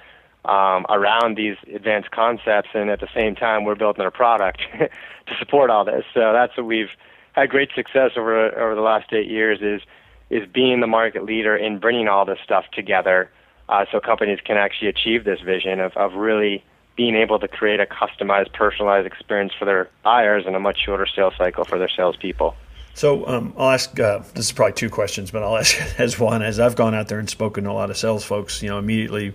um, 0.45 0.87
around 0.89 1.37
these 1.37 1.57
advanced 1.75 2.11
concepts, 2.11 2.71
and 2.75 2.91
at 2.91 3.01
the 3.01 3.09
same 3.15 3.35
time, 3.35 3.65
we're 3.65 3.75
building 3.75 4.05
a 4.05 4.11
product 4.11 4.61
to 4.79 5.35
support 5.39 5.71
all 5.71 5.85
this. 5.85 6.05
So 6.15 6.33
that's 6.33 6.57
what 6.57 6.67
we've 6.67 6.91
had 7.33 7.51
great 7.51 7.71
success 7.75 8.13
over 8.17 8.59
over 8.59 8.75
the 8.75 8.81
last 8.81 9.13
eight 9.13 9.29
years 9.29 9.61
is 9.61 9.83
is 10.31 10.49
being 10.53 10.81
the 10.81 10.87
market 10.87 11.25
leader 11.25 11.57
in 11.57 11.79
bringing 11.79 12.09
all 12.09 12.25
this 12.25 12.39
stuff 12.45 12.65
together, 12.73 13.31
uh, 13.69 13.85
so 13.91 14.01
companies 14.01 14.39
can 14.45 14.57
actually 14.57 14.89
achieve 14.89 15.25
this 15.25 15.41
vision 15.41 15.81
of 15.81 15.97
of 15.97 16.15
really 16.15 16.65
being 16.97 17.17
able 17.17 17.39
to 17.39 17.49
create 17.49 17.81
a 17.81 17.87
customized, 17.87 18.53
personalized 18.53 19.07
experience 19.07 19.53
for 19.59 19.65
their 19.65 19.89
buyers 20.03 20.45
and 20.47 20.55
a 20.55 20.61
much 20.61 20.79
shorter 20.85 21.07
sales 21.07 21.33
cycle 21.39 21.65
for 21.65 21.79
their 21.79 21.89
salespeople. 21.89 22.55
So 22.95 23.27
um, 23.27 23.55
I'll 23.57 23.71
ask. 23.71 23.99
Uh, 23.99 24.19
this 24.35 24.47
is 24.47 24.53
probably 24.53 24.75
two 24.75 24.91
questions, 24.91 25.31
but 25.31 25.43
I'll 25.43 25.57
ask 25.65 25.79
as 25.99 26.19
one. 26.19 26.43
As 26.43 26.61
I've 26.61 26.77
gone 26.77 26.95
out 26.95 27.09
there 27.09 27.19
and 27.19 27.31
spoken 27.31 27.65
to 27.65 27.71
a 27.71 27.73
lot 27.73 27.91
of 27.91 27.97
sales 27.97 28.25
folks, 28.25 28.63
you 28.63 28.69
know, 28.69 28.79
immediately 28.79 29.35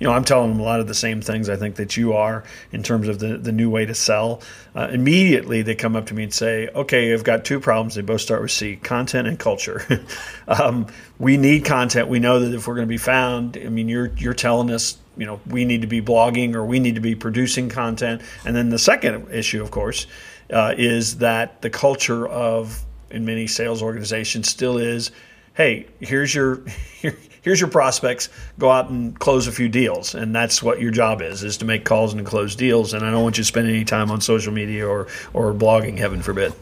you 0.00 0.06
know, 0.06 0.12
I'm 0.12 0.24
telling 0.24 0.50
them 0.50 0.60
a 0.60 0.64
lot 0.64 0.80
of 0.80 0.88
the 0.88 0.94
same 0.94 1.20
things 1.20 1.48
I 1.48 1.56
think 1.56 1.76
that 1.76 1.96
you 1.96 2.14
are 2.14 2.42
in 2.72 2.82
terms 2.82 3.06
of 3.06 3.18
the, 3.18 3.36
the 3.36 3.52
new 3.52 3.70
way 3.70 3.86
to 3.86 3.94
sell. 3.94 4.42
Uh, 4.74 4.88
immediately, 4.90 5.62
they 5.62 5.74
come 5.74 5.94
up 5.94 6.06
to 6.06 6.14
me 6.14 6.24
and 6.24 6.34
say, 6.34 6.68
okay, 6.68 7.12
I've 7.12 7.22
got 7.22 7.44
two 7.44 7.60
problems. 7.60 7.94
They 7.94 8.02
both 8.02 8.22
start 8.22 8.40
with 8.40 8.50
C 8.50 8.76
content 8.76 9.28
and 9.28 9.38
culture. 9.38 9.84
um, 10.48 10.86
we 11.18 11.36
need 11.36 11.64
content. 11.64 12.08
We 12.08 12.18
know 12.18 12.40
that 12.40 12.54
if 12.54 12.66
we're 12.66 12.76
going 12.76 12.88
to 12.88 12.92
be 12.92 12.96
found, 12.96 13.56
I 13.58 13.68
mean, 13.68 13.88
you're, 13.88 14.10
you're 14.16 14.34
telling 14.34 14.70
us, 14.70 14.98
you 15.16 15.26
know, 15.26 15.38
we 15.46 15.66
need 15.66 15.82
to 15.82 15.86
be 15.86 16.00
blogging 16.00 16.54
or 16.54 16.64
we 16.64 16.80
need 16.80 16.94
to 16.94 17.00
be 17.00 17.14
producing 17.14 17.68
content. 17.68 18.22
And 18.44 18.56
then 18.56 18.70
the 18.70 18.78
second 18.78 19.30
issue, 19.30 19.62
of 19.62 19.70
course, 19.70 20.06
uh, 20.50 20.74
is 20.76 21.18
that 21.18 21.62
the 21.62 21.70
culture 21.70 22.26
of 22.26 22.84
in 23.10 23.24
many 23.24 23.46
sales 23.46 23.82
organizations 23.82 24.48
still 24.48 24.78
is 24.78 25.10
hey 25.54 25.86
here's 26.00 26.34
your 26.34 26.62
here's 27.42 27.60
your 27.60 27.70
prospects 27.70 28.28
go 28.58 28.70
out 28.70 28.90
and 28.90 29.18
close 29.18 29.46
a 29.46 29.52
few 29.52 29.68
deals. 29.68 30.14
And 30.14 30.34
that's 30.34 30.62
what 30.62 30.80
your 30.80 30.90
job 30.90 31.22
is 31.22 31.42
is 31.42 31.56
to 31.58 31.64
make 31.64 31.84
calls 31.84 32.12
and 32.12 32.24
to 32.24 32.28
close 32.28 32.56
deals. 32.56 32.94
And 32.94 33.04
i 33.04 33.10
don't 33.10 33.22
want 33.22 33.38
you 33.38 33.44
to 33.44 33.48
spend 33.48 33.68
any 33.68 33.84
time 33.84 34.10
on 34.10 34.20
social 34.20 34.52
media 34.52 34.86
or 34.86 35.06
or 35.32 35.52
blogging 35.52 35.98
heaven 35.98 36.22
forbid. 36.22 36.52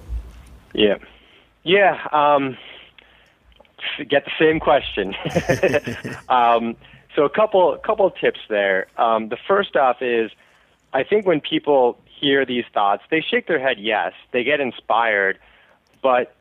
Yeah. 0.75 0.99
Yeah 1.65 2.07
um, 2.13 2.57
get 4.09 4.25
the 4.25 4.33
same 4.39 4.61
question. 4.61 5.15
Um, 6.29 6.77
so 7.17 7.25
a 7.25 7.31
couple 7.31 7.77
couple 7.79 8.07
of 8.07 8.15
tips 8.17 8.41
there. 8.49 8.87
Um, 8.97 9.29
the 9.29 9.39
first 9.49 9.77
off 9.77 10.03
is 10.03 10.31
i 10.93 11.03
think 11.03 11.27
when 11.27 11.41
people 11.41 11.99
hear 12.07 12.45
these 12.45 12.65
thoughts 12.73 13.03
they 13.11 13.21
shake 13.21 13.47
their 13.47 13.59
head 13.59 13.79
yes 13.79 14.13
they 14.33 14.43
get 14.45 14.61
inspired 14.61 15.39
but 16.03 16.35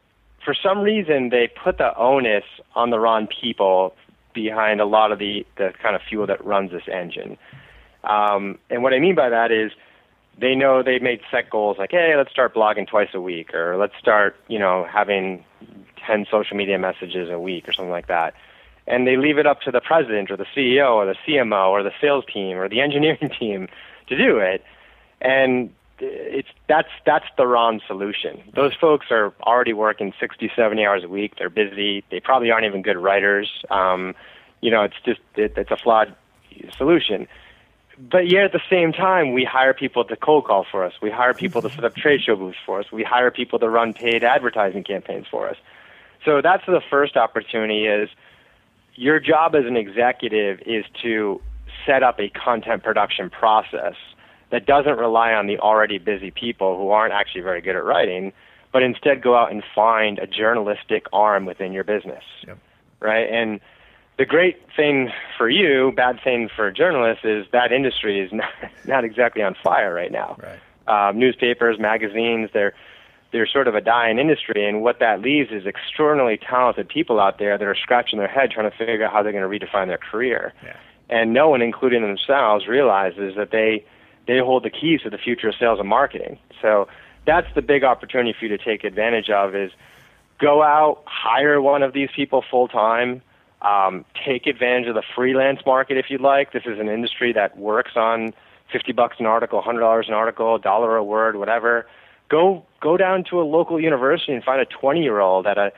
for 0.44 0.54
some 0.54 0.80
reason 0.80 1.30
they 1.30 1.48
put 1.48 1.78
the 1.78 1.96
onus 1.98 2.44
on 2.76 2.90
the 2.90 3.00
wrong 3.00 3.28
people 3.28 3.94
behind 4.38 4.80
a 4.80 4.86
lot 4.86 5.12
of 5.12 5.18
the, 5.18 5.46
the 5.58 5.74
kind 5.82 5.96
of 5.96 6.02
fuel 6.08 6.28
that 6.28 6.46
runs 6.46 6.72
this 6.72 6.88
engine. 6.92 7.38
Um, 8.04 8.60
and 8.70 8.84
what 8.84 8.94
I 8.94 9.00
mean 9.00 9.16
by 9.16 9.30
that 9.30 9.52
is 9.52 9.72
they 10.40 10.54
know 10.54 10.84
they 10.84 11.00
made 11.00 11.22
set 11.32 11.50
goals 11.50 11.78
like, 11.80 11.92
hey, 11.92 12.14
let's 12.16 12.30
start 12.30 12.54
blogging 12.54 12.88
twice 12.88 13.10
a 13.16 13.20
week, 13.20 13.54
or 13.56 13.78
let's 13.78 13.94
start, 14.00 14.36
you 14.48 14.60
know, 14.60 14.86
having 14.90 15.44
10 16.06 16.28
social 16.30 16.56
media 16.56 16.78
messages 16.78 17.30
a 17.30 17.40
week, 17.40 17.68
or 17.68 17.74
something 17.74 17.90
like 17.90 18.08
that. 18.08 18.36
And 18.86 19.08
they 19.08 19.18
leave 19.18 19.40
it 19.40 19.48
up 19.48 19.62
to 19.62 19.72
the 19.72 19.82
president, 19.82 20.30
or 20.30 20.38
the 20.38 20.46
CEO, 20.56 20.94
or 20.94 21.06
the 21.08 21.16
CMO, 21.28 21.70
or 21.70 21.82
the 21.82 21.92
sales 22.00 22.24
team, 22.32 22.58
or 22.58 22.70
the 22.70 22.82
engineering 22.88 23.32
team 23.40 23.68
to 24.08 24.16
do 24.16 24.38
it. 24.38 24.64
And 25.20 25.74
it's 26.00 26.50
that's 26.68 26.90
that's 27.06 27.26
the 27.38 27.48
wrong 27.48 27.82
solution. 27.88 28.42
Those 28.54 28.74
folks 28.74 29.08
are 29.12 29.34
already 29.42 29.74
working 29.74 30.14
60, 30.20 30.52
70 30.56 30.86
hours 30.86 31.04
a 31.04 31.08
week. 31.08 31.34
They're 31.38 31.50
busy. 31.50 32.04
They 32.12 32.20
probably 32.20 32.52
aren't 32.52 32.66
even 32.66 32.82
good 32.82 32.98
writers. 32.98 33.50
Um, 33.70 34.16
you 34.62 34.72
know, 34.72 34.84
it's 34.84 34.96
just 35.06 35.22
it, 35.36 35.54
it's 35.58 35.72
a 35.72 35.78
flawed 35.78 36.16
solution. 36.78 37.28
But 38.00 38.30
yet 38.30 38.44
at 38.44 38.52
the 38.52 38.62
same 38.70 38.94
time, 38.94 39.34
we 39.34 39.44
hire 39.44 39.74
people 39.74 40.06
to 40.06 40.16
cold 40.16 40.46
call 40.46 40.66
for 40.70 40.84
us. 40.84 40.94
We 41.02 41.10
hire 41.10 41.34
people 41.34 41.64
to 41.64 41.70
set 41.70 41.84
up 41.84 41.96
trade 41.96 42.22
show 42.22 42.36
booths 42.36 42.58
for 42.64 42.80
us. 42.80 42.92
We 42.92 43.04
hire 43.04 43.32
people 43.32 43.58
to 43.60 43.70
run 43.70 43.94
paid 43.94 44.24
advertising 44.24 44.84
campaigns 44.84 45.26
for 45.30 45.50
us. 45.50 45.58
So 46.24 46.42
that's 46.42 46.66
the 46.68 46.82
first 46.92 47.18
opportunity 47.18 47.86
is 47.86 48.10
your 48.94 49.20
job 49.20 49.56
as 49.56 49.66
an 49.66 49.78
executive 49.78 50.60
is 50.66 50.86
to 51.02 51.42
set 51.86 52.04
up 52.04 52.20
a 52.20 52.30
content 52.30 52.84
production 52.84 53.30
process 53.30 53.96
that 54.50 54.66
doesn't 54.66 54.98
rely 54.98 55.34
on 55.34 55.48
the 55.48 55.60
already 55.60 55.98
busy 55.98 56.32
people 56.32 56.78
who 56.78 56.90
aren't 56.90 57.14
actually 57.14 57.42
very 57.42 57.62
good 57.62 57.76
at 57.76 57.84
writing, 57.84 58.32
but 58.72 58.84
instead 58.84 59.22
go 59.22 59.36
out 59.36 59.52
and 59.52 59.64
find 59.76 60.20
a 60.20 60.28
journalistic 60.28 61.06
arm 61.12 61.46
within 61.46 61.74
your 61.74 61.84
business. 61.84 62.24
Yep. 62.46 62.58
Right? 63.00 63.30
And 63.30 63.60
the 64.18 64.26
great 64.26 64.58
thing 64.76 65.12
for 65.38 65.50
you, 65.50 65.92
bad 65.96 66.20
thing 66.24 66.50
for 66.54 66.72
journalists, 66.72 67.24
is 67.24 67.46
that 67.52 67.72
industry 67.72 68.20
is 68.20 68.32
not, 68.34 68.50
not 68.86 69.04
exactly 69.04 69.44
on 69.44 69.56
fire 69.64 69.94
right 69.94 70.12
now. 70.12 70.38
Right. 70.42 70.60
Um, 71.10 71.20
newspapers, 71.20 71.78
magazines, 71.80 72.50
they're 72.54 72.74
they're 73.34 73.48
sort 73.48 73.68
of 73.68 73.76
a 73.76 73.82
dying 73.82 74.20
industry, 74.20 74.66
and 74.66 74.82
what 74.82 75.00
that 75.00 75.22
leaves 75.22 75.52
is 75.52 75.66
extraordinarily 75.66 76.38
talented 76.38 76.88
people 76.88 77.20
out 77.20 77.40
there 77.40 77.58
that 77.58 77.68
are 77.68 77.76
scratching 77.76 78.20
their 78.20 78.28
head 78.28 78.52
trying 78.52 78.72
to 78.72 78.78
figure 78.78 79.04
out 79.04 79.12
how 79.12 79.22
they're 79.22 79.34
going 79.34 79.44
to 79.44 79.66
redefine 79.66 79.88
their 79.88 79.98
career. 79.98 80.54
Yeah. 80.64 80.78
And 81.10 81.34
no 81.34 81.50
one, 81.50 81.62
including 81.62 82.04
themselves, 82.04 82.68
realizes 82.68 83.36
that 83.36 83.52
they 83.52 83.84
they 84.28 84.40
hold 84.40 84.64
the 84.64 84.70
keys 84.70 85.02
to 85.02 85.10
the 85.10 85.18
future 85.18 85.50
of 85.50 85.56
sales 85.56 85.80
and 85.80 85.90
marketing. 85.90 86.38
So 86.62 86.88
that's 87.26 87.48
the 87.56 87.62
big 87.62 87.84
opportunity 87.84 88.36
for 88.38 88.46
you 88.46 88.58
to 88.58 88.64
take 88.64 88.84
advantage 88.84 89.30
of 89.30 89.56
is 89.56 89.72
go 90.40 90.62
out, 90.62 91.04
hire 91.06 91.62
one 91.62 91.84
of 91.84 91.94
these 91.94 92.10
people 92.16 92.44
full 92.50 92.68
time, 92.68 93.22
um, 93.62 94.06
take 94.26 94.46
advantage 94.46 94.88
of 94.88 94.96
the 94.96 95.04
freelance 95.16 95.62
market 95.66 95.98
if 95.98 96.10
you'd 96.10 96.22
like. 96.22 96.52
This 96.52 96.64
is 96.66 96.80
an 96.80 96.90
industry 96.90 97.34
that 97.34 97.58
works 97.58 97.92
on 97.96 98.34
50 98.72 98.92
bucks 98.92 99.16
an 99.20 99.26
article, 99.26 99.62
$100 99.62 100.08
an 100.08 100.14
article, 100.14 100.56
a 100.56 100.60
dollar 100.60 100.96
a 100.96 101.04
word, 101.04 101.38
whatever. 101.38 101.88
Go 102.30 102.66
go 102.82 102.98
down 102.98 103.24
to 103.30 103.40
a 103.42 103.44
local 103.44 103.80
university 103.80 104.34
and 104.34 104.44
find 104.44 104.62
a 104.62 104.66
20 104.66 105.02
year 105.02 105.20
old 105.20 105.48
at 105.48 105.58
a 105.58 105.72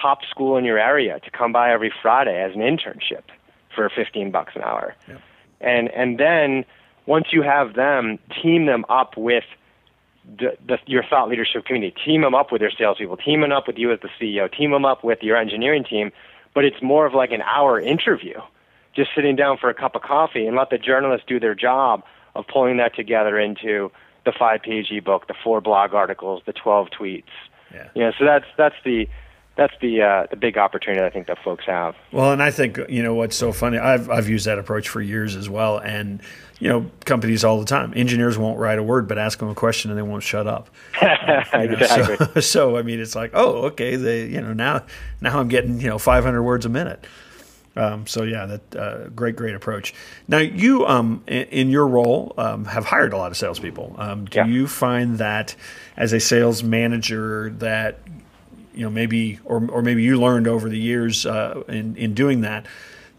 top 0.00 0.24
school 0.24 0.56
in 0.56 0.64
your 0.64 0.78
area 0.78 1.20
to 1.20 1.30
come 1.30 1.52
by 1.52 1.72
every 1.72 1.92
Friday 2.02 2.42
as 2.42 2.54
an 2.54 2.60
internship 2.60 3.22
for 3.74 3.88
15 3.88 4.30
bucks 4.30 4.52
an 4.56 4.62
hour. 4.62 4.94
Yep. 5.08 5.20
And 5.60 5.88
and 5.90 6.18
then 6.18 6.64
once 7.06 7.28
you 7.32 7.42
have 7.42 7.74
them, 7.74 8.18
team 8.42 8.66
them 8.66 8.84
up 8.88 9.16
with 9.16 9.44
the, 10.24 10.56
the, 10.66 10.78
your 10.86 11.02
thought 11.02 11.28
leadership 11.28 11.64
community. 11.64 11.94
Team 12.04 12.22
them 12.22 12.34
up 12.34 12.52
with 12.52 12.62
your 12.62 12.70
salespeople. 12.70 13.16
Team 13.16 13.40
them 13.40 13.52
up 13.52 13.66
with 13.66 13.76
you 13.78 13.92
as 13.92 14.00
the 14.00 14.08
CEO. 14.20 14.50
Team 14.50 14.70
them 14.70 14.84
up 14.84 15.02
with 15.02 15.22
your 15.22 15.36
engineering 15.36 15.84
team. 15.84 16.12
But 16.54 16.64
it's 16.64 16.80
more 16.82 17.06
of 17.06 17.14
like 17.14 17.32
an 17.32 17.42
hour 17.42 17.80
interview, 17.80 18.40
just 18.94 19.10
sitting 19.14 19.36
down 19.36 19.56
for 19.58 19.70
a 19.70 19.74
cup 19.74 19.94
of 19.94 20.02
coffee 20.02 20.46
and 20.46 20.56
let 20.56 20.70
the 20.70 20.78
journalists 20.78 21.26
do 21.26 21.40
their 21.40 21.54
job 21.54 22.04
of 22.34 22.46
pulling 22.46 22.76
that 22.76 22.94
together 22.94 23.38
into 23.38 23.90
the 24.24 24.32
five-page 24.38 24.90
ebook, 24.90 25.26
the 25.26 25.34
four 25.42 25.60
blog 25.60 25.94
articles, 25.94 26.42
the 26.46 26.52
12 26.52 26.88
tweets. 26.90 27.24
Yeah. 27.74 27.88
You 27.94 28.02
know, 28.04 28.12
so 28.18 28.24
that's 28.24 28.44
that's 28.56 28.74
the 28.84 29.08
that's 29.56 29.74
the 29.80 30.02
uh, 30.02 30.26
the 30.30 30.36
big 30.36 30.56
opportunity 30.56 31.04
I 31.04 31.10
think 31.10 31.26
that 31.26 31.38
folks 31.44 31.64
have. 31.66 31.94
Well, 32.10 32.32
and 32.32 32.42
I 32.42 32.50
think 32.50 32.78
you 32.88 33.02
know 33.02 33.14
what's 33.14 33.36
so 33.36 33.52
funny. 33.52 33.78
I've 33.78 34.08
I've 34.10 34.28
used 34.28 34.46
that 34.46 34.58
approach 34.58 34.88
for 34.88 35.00
years 35.00 35.36
as 35.36 35.48
well, 35.50 35.78
and 35.78 36.20
you 36.58 36.68
know 36.68 36.90
companies 37.04 37.44
all 37.44 37.58
the 37.60 37.66
time. 37.66 37.92
Engineers 37.94 38.38
won't 38.38 38.58
write 38.58 38.78
a 38.78 38.82
word, 38.82 39.06
but 39.08 39.18
ask 39.18 39.38
them 39.38 39.48
a 39.48 39.54
question 39.54 39.90
and 39.90 39.98
they 39.98 40.02
won't 40.02 40.22
shut 40.22 40.46
up. 40.46 40.70
Know, 41.02 41.42
exactly. 41.60 42.16
So, 42.34 42.40
so 42.72 42.76
I 42.76 42.82
mean, 42.82 42.98
it's 43.00 43.14
like, 43.14 43.32
oh, 43.34 43.66
okay, 43.66 43.96
they 43.96 44.26
you 44.26 44.40
know 44.40 44.52
now 44.52 44.84
now 45.20 45.38
I'm 45.38 45.48
getting 45.48 45.80
you 45.80 45.88
know 45.88 45.98
500 45.98 46.42
words 46.42 46.64
a 46.66 46.68
minute. 46.68 47.06
Um, 47.74 48.06
so 48.06 48.22
yeah, 48.22 48.44
that 48.46 48.76
uh, 48.76 49.08
great, 49.10 49.34
great 49.36 49.54
approach. 49.54 49.94
Now 50.28 50.38
you, 50.38 50.86
um, 50.86 51.22
in, 51.26 51.44
in 51.44 51.70
your 51.70 51.86
role, 51.86 52.34
um, 52.36 52.66
have 52.66 52.84
hired 52.84 53.12
a 53.14 53.16
lot 53.16 53.30
of 53.30 53.36
salespeople. 53.38 53.94
Um, 53.98 54.26
do 54.26 54.38
Yeah. 54.40 54.46
you 54.46 54.66
find 54.66 55.16
that 55.18 55.56
as 55.96 56.12
a 56.12 56.20
sales 56.20 56.62
manager 56.62 57.48
that 57.58 57.98
you 58.74 58.82
know 58.84 58.90
maybe, 58.90 59.38
or 59.44 59.64
or 59.70 59.82
maybe 59.82 60.02
you 60.02 60.20
learned 60.20 60.48
over 60.48 60.68
the 60.68 60.78
years 60.78 61.26
uh, 61.26 61.62
in 61.68 61.96
in 61.96 62.14
doing 62.14 62.40
that 62.42 62.66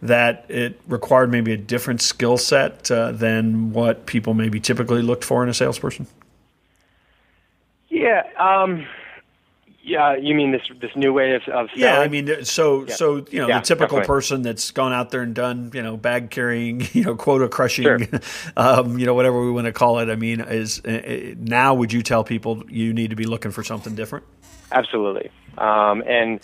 that 0.01 0.45
it 0.49 0.79
required 0.87 1.31
maybe 1.31 1.53
a 1.53 1.57
different 1.57 2.01
skill 2.01 2.37
set 2.37 2.91
uh, 2.91 3.11
than 3.13 3.71
what 3.71 4.05
people 4.05 4.33
maybe 4.33 4.59
typically 4.59 5.01
looked 5.01 5.23
for 5.23 5.43
in 5.43 5.49
a 5.49 5.53
salesperson? 5.53 6.07
Yeah. 7.87 8.23
Um, 8.37 8.85
yeah. 9.81 10.15
You 10.17 10.35
mean 10.35 10.51
this 10.51 10.61
this 10.81 10.91
new 10.95 11.13
way 11.13 11.35
of, 11.35 11.43
of 11.43 11.69
selling? 11.69 11.69
Yeah, 11.75 11.99
I 11.99 12.07
mean, 12.09 12.43
so 12.43 12.85
Yeah. 12.85 12.93
so 12.95 13.25
you 13.31 13.39
know, 13.39 13.47
Yeah, 13.47 13.59
the 13.59 13.65
typical 13.65 13.99
definitely. 13.99 14.07
person 14.07 14.41
that's 14.41 14.71
gone 14.71 14.91
out 14.91 15.11
there 15.11 15.21
and 15.21 15.33
done 15.33 15.71
you 15.73 15.81
know 15.81 15.95
bag 15.95 16.29
carrying, 16.31 16.85
you 16.93 17.05
know, 17.05 17.15
quota 17.15 17.47
crushing, 17.47 17.83
Sure. 17.85 17.99
um, 18.57 18.97
you 18.99 19.05
know, 19.05 19.13
whatever 19.13 19.41
we 19.45 19.51
want 19.51 19.65
to 19.67 19.73
call 19.73 19.99
it. 19.99 20.09
I 20.09 20.15
mean, 20.15 20.41
is 20.41 20.81
uh, 20.85 20.89
uh, 20.89 21.35
now 21.37 21.75
would 21.75 21.93
you 21.93 22.01
tell 22.01 22.25
people 22.25 22.63
you 22.67 22.93
need 22.93 23.11
to 23.11 23.15
be 23.15 23.25
looking 23.25 23.51
for 23.51 23.63
something 23.63 23.95
different? 23.95 24.25
Absolutely. 24.71 25.29
Um, 25.57 26.03
and 26.07 26.39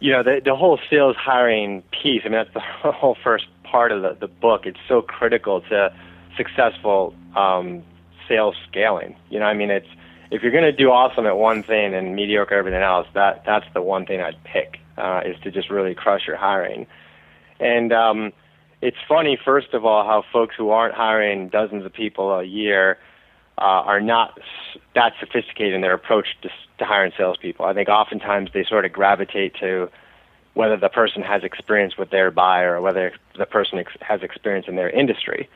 you 0.00 0.12
know 0.12 0.22
the 0.22 0.40
the 0.44 0.54
whole 0.54 0.78
sales 0.90 1.16
hiring 1.16 1.82
piece. 1.90 2.22
I 2.24 2.28
mean 2.28 2.44
that's 2.44 2.54
the 2.54 2.60
whole 2.92 3.16
first 3.22 3.46
part 3.64 3.92
of 3.92 4.02
the 4.02 4.16
the 4.18 4.28
book. 4.28 4.66
It's 4.66 4.78
so 4.88 5.02
critical 5.02 5.60
to 5.62 5.92
successful 6.36 7.14
um, 7.36 7.82
sales 8.28 8.56
scaling. 8.68 9.16
You 9.30 9.40
know, 9.40 9.46
I 9.46 9.54
mean 9.54 9.70
it's 9.70 9.88
if 10.30 10.42
you're 10.42 10.52
going 10.52 10.64
to 10.64 10.72
do 10.72 10.90
awesome 10.90 11.26
at 11.26 11.36
one 11.36 11.62
thing 11.62 11.94
and 11.94 12.14
mediocre 12.14 12.54
everything 12.54 12.82
else, 12.82 13.06
that 13.14 13.44
that's 13.46 13.66
the 13.72 13.82
one 13.82 14.04
thing 14.06 14.20
I'd 14.20 14.42
pick 14.44 14.78
uh, 14.96 15.22
is 15.24 15.36
to 15.42 15.50
just 15.50 15.70
really 15.70 15.94
crush 15.94 16.26
your 16.26 16.36
hiring. 16.36 16.86
And 17.60 17.92
um, 17.92 18.32
it's 18.80 18.96
funny, 19.08 19.38
first 19.42 19.72
of 19.72 19.84
all, 19.84 20.04
how 20.04 20.22
folks 20.32 20.54
who 20.56 20.70
aren't 20.70 20.94
hiring 20.94 21.48
dozens 21.48 21.84
of 21.84 21.92
people 21.92 22.30
a 22.32 22.44
year 22.44 22.98
uh, 23.58 23.82
are 23.84 24.00
not 24.00 24.38
that 24.94 25.12
sophisticated 25.20 25.74
in 25.74 25.80
their 25.80 25.94
approach 25.94 26.28
to, 26.42 26.48
to 26.78 26.84
hiring 26.84 27.12
salespeople. 27.16 27.66
I 27.66 27.74
think 27.74 27.88
oftentimes 27.88 28.50
they 28.54 28.64
sort 28.64 28.84
of 28.84 28.92
gravitate 28.92 29.54
to 29.60 29.90
whether 30.54 30.76
the 30.76 30.88
person 30.88 31.22
has 31.22 31.44
experience 31.44 31.96
with 31.96 32.10
their 32.10 32.30
buyer 32.30 32.76
or 32.76 32.80
whether 32.80 33.12
the 33.36 33.46
person 33.46 33.78
ex- 33.78 33.92
has 34.00 34.22
experience 34.22 34.66
in 34.68 34.76
their 34.76 34.90
industry. 34.90 35.48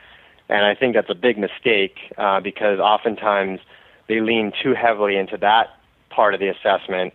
And 0.49 0.65
I 0.65 0.75
think 0.75 0.95
that's 0.95 1.09
a 1.09 1.15
big 1.15 1.37
mistake 1.37 1.97
uh, 2.17 2.39
because 2.39 2.79
oftentimes 2.79 3.59
they 4.07 4.19
lean 4.19 4.51
too 4.61 4.73
heavily 4.73 5.15
into 5.15 5.37
that 5.37 5.77
part 6.09 6.33
of 6.33 6.39
the 6.39 6.49
assessment 6.49 7.13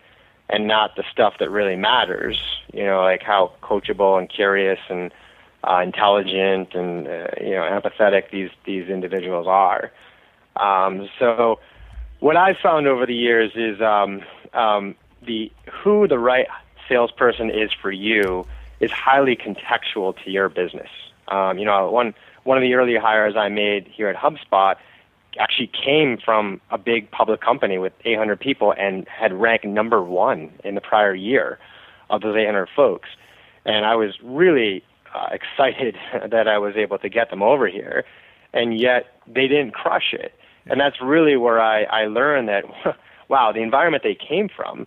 and 0.49 0.67
not 0.67 0.97
the 0.97 1.05
stuff 1.13 1.35
that 1.39 1.51
really 1.51 1.77
matters. 1.77 2.41
You 2.73 2.85
know, 2.85 3.03
like 3.03 3.23
how 3.23 3.53
coachable 3.63 4.19
and 4.19 4.29
curious 4.29 4.81
and 4.89 5.13
uh, 5.69 5.81
intelligent 5.83 6.75
and 6.75 7.07
uh, 7.07 7.29
you 7.41 7.51
know 7.51 7.63
empathetic 7.63 8.31
these 8.31 8.51
these 8.65 8.89
individuals 8.89 9.47
are. 9.47 9.93
Um, 10.59 11.09
so, 11.19 11.61
what 12.21 12.37
I've 12.37 12.57
found 12.59 12.87
over 12.87 13.07
the 13.07 13.15
years 13.15 13.53
is 13.55 13.81
um, 13.81 14.23
um, 14.53 14.95
the 15.25 15.53
who 15.73 16.09
the 16.09 16.19
right 16.19 16.47
salesperson 16.89 17.51
is 17.51 17.71
for 17.73 17.93
you 17.93 18.47
is 18.81 18.91
highly 18.91 19.37
contextual 19.37 20.15
to 20.25 20.31
your 20.31 20.49
business. 20.49 20.89
Um, 21.29 21.59
you 21.59 21.65
know, 21.65 21.91
one 21.91 22.15
one 22.45 22.57
of 22.57 22.63
the 22.63 22.75
early 22.75 22.97
hires 22.97 23.37
I 23.37 23.49
made 23.49 23.87
here 23.89 24.09
at 24.09 24.17
HubSpot 24.17 24.77
actually 25.39 25.69
came 25.69 26.19
from 26.19 26.61
a 26.71 26.79
big 26.79 27.11
public 27.11 27.41
company 27.41 27.79
with 27.79 27.93
800 28.05 28.41
people 28.41 28.73
and 28.77 29.07
had 29.09 29.33
ranked 29.33 29.65
number 29.65 30.03
one 30.03 30.51
in 30.65 30.75
the 30.75 30.81
prior 30.81 31.15
year 31.15 31.59
of 32.11 32.23
those 32.23 32.37
800 32.37 32.69
folks. 32.75 33.09
And 33.65 33.85
I 33.85 33.95
was 33.95 34.15
really 34.23 34.83
uh, 35.15 35.29
excited 35.33 35.97
that 36.31 36.49
I 36.49 36.59
was 36.59 36.77
able 36.77 36.99
to 36.99 37.09
get 37.09 37.31
them 37.31 37.43
over 37.43 37.67
here, 37.69 38.05
and 38.53 38.79
yet 38.79 39.19
they 39.27 39.49
didn't 39.49 39.73
crush 39.73 40.13
it. 40.13 40.33
And 40.71 40.81
that's 40.81 41.01
really 41.01 41.37
where 41.37 41.61
I, 41.61 41.85
I 41.85 42.07
learned 42.07 42.49
that, 42.49 42.65
wow, 43.29 43.53
the 43.53 43.61
environment 43.61 44.03
they 44.03 44.17
came 44.17 44.49
from 44.49 44.87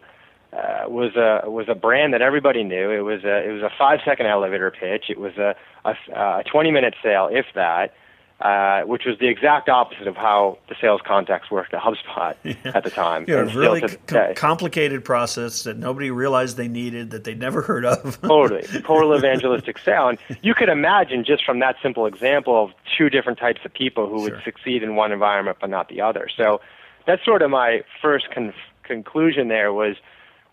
uh, 0.54 0.84
was 0.88 1.16
a 1.16 1.50
was 1.50 1.68
a 1.70 1.76
brand 1.76 2.14
that 2.14 2.22
everybody 2.22 2.64
knew. 2.64 2.92
It 2.92 3.02
was 3.02 3.24
a 3.24 3.48
it 3.48 3.54
was 3.54 3.62
a 3.62 3.70
five 3.78 4.00
second 4.04 4.26
elevator 4.26 4.70
pitch. 4.70 5.06
It 5.10 5.18
was 5.18 5.38
a 5.38 5.56
a, 5.86 5.96
a 6.14 6.44
20 6.44 6.72
minute 6.72 6.94
sale, 7.02 7.30
if 7.32 7.46
that, 7.56 7.94
uh, 8.42 8.82
which 8.82 9.06
was 9.06 9.18
the 9.20 9.28
exact 9.28 9.70
opposite 9.70 10.08
of 10.08 10.16
how 10.16 10.58
the 10.68 10.76
sales 10.82 11.00
contacts 11.06 11.52
worked 11.52 11.74
at 11.74 11.82
HubSpot 11.82 12.36
at 12.76 12.84
the 12.84 12.90
time. 12.90 13.26
Yeah, 13.28 13.36
a 13.36 13.40
and 13.42 13.54
really 13.56 13.82
to 13.82 13.90
c- 13.90 13.96
this 13.98 14.06
day. 14.14 14.34
complicated 14.36 15.06
process 15.06 15.64
that 15.64 15.78
nobody 15.78 16.10
realized 16.12 16.58
they 16.58 16.68
needed 16.68 17.12
that 17.12 17.24
they'd 17.24 17.40
never 17.40 17.62
heard 17.62 17.86
of. 17.86 18.20
totally 18.24 18.64
total 18.82 19.16
evangelistic 19.16 19.78
sale 19.78 20.08
and 20.10 20.18
you 20.42 20.54
could 20.56 20.70
imagine 20.70 21.24
just 21.24 21.46
from 21.46 21.60
that 21.60 21.76
simple 21.84 22.06
example 22.06 22.64
of 22.64 22.72
two 22.98 23.10
different 23.10 23.38
types 23.38 23.62
of 23.64 23.72
people 23.74 24.08
who 24.10 24.26
Sure. 24.28 24.36
would 24.36 24.44
succeed 24.44 24.82
in 24.84 24.96
one 24.96 25.12
environment 25.12 25.58
but 25.62 25.70
not 25.70 25.88
the 25.90 26.02
other 26.02 26.28
so 26.36 26.60
that's 27.06 27.24
sort 27.24 27.42
of 27.42 27.50
my 27.52 27.84
first 28.02 28.30
con- 28.34 28.54
conclusion 28.84 29.48
there 29.50 29.72
was 29.72 29.96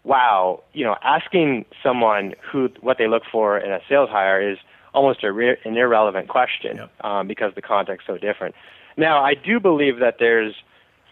wow 0.04 0.62
you 0.72 0.84
know 0.84 0.96
asking 1.02 1.64
someone 1.82 2.34
who 2.40 2.68
what 2.80 2.98
they 2.98 3.08
look 3.08 3.22
for 3.30 3.58
in 3.58 3.72
a 3.72 3.80
sales 3.88 4.08
hire 4.10 4.40
is 4.40 4.58
almost 4.98 5.20
a 5.28 5.30
re- 5.40 5.58
an 5.64 5.76
irrelevant 5.84 6.26
question 6.28 6.72
Yep. 6.76 6.90
um, 7.08 7.22
because 7.32 7.50
the 7.54 7.62
context's 7.62 8.06
so 8.06 8.16
different. 8.28 8.54
Now 8.96 9.16
i 9.30 9.34
do 9.34 9.54
believe 9.70 9.96
that 10.00 10.16
there's 10.24 10.54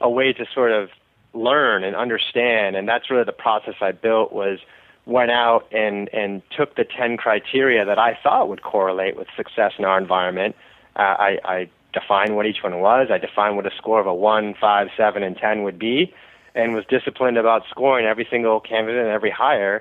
a 0.01 0.11
way 0.18 0.29
to 0.40 0.44
sort 0.59 0.72
of 0.72 0.90
learn 1.33 1.85
and 1.85 1.94
understand 2.05 2.70
and 2.77 2.85
that's 2.90 3.07
really 3.11 3.25
the 3.33 3.40
process 3.46 3.77
i 3.81 3.92
built 3.92 4.29
was 4.33 4.59
went 5.05 5.31
out 5.31 5.62
and 5.72 5.96
and 6.20 6.42
took 6.59 6.70
the 6.81 6.85
10 6.85 7.16
criteria 7.25 7.85
that 7.90 7.99
i 8.09 8.12
thought 8.22 8.49
would 8.51 8.62
correlate 8.62 9.14
with 9.16 9.29
success 9.37 9.72
in 9.79 9.85
our 9.90 9.99
environment. 9.99 10.53
Uh, 10.96 11.16
i 11.29 11.31
i 11.57 11.59
defined 12.01 12.33
what 12.37 12.44
each 12.51 12.62
one 12.62 12.77
was. 12.81 13.05
I 13.16 13.18
defined 13.29 13.57
what 13.57 13.66
a 13.72 13.75
score 13.81 14.01
of 14.05 14.07
a 14.07 14.12
1 14.14 14.55
5 14.61 14.88
7 14.96 15.22
and 15.22 15.35
10 15.37 15.62
would 15.66 15.79
be 15.79 16.12
and 16.55 16.75
was 16.75 16.85
disciplined 16.96 17.38
about 17.38 17.62
scoring 17.70 18.05
every 18.12 18.27
single 18.31 18.59
candidate 18.61 19.03
and 19.07 19.12
every 19.18 19.31
hire 19.44 19.77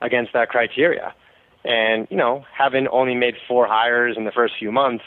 against 0.00 0.32
that 0.32 0.48
criteria 0.48 1.14
and 1.68 2.08
you 2.10 2.16
know 2.16 2.44
having 2.52 2.88
only 2.88 3.14
made 3.14 3.34
four 3.46 3.68
hires 3.68 4.16
in 4.16 4.24
the 4.24 4.32
first 4.32 4.54
few 4.58 4.72
months 4.72 5.04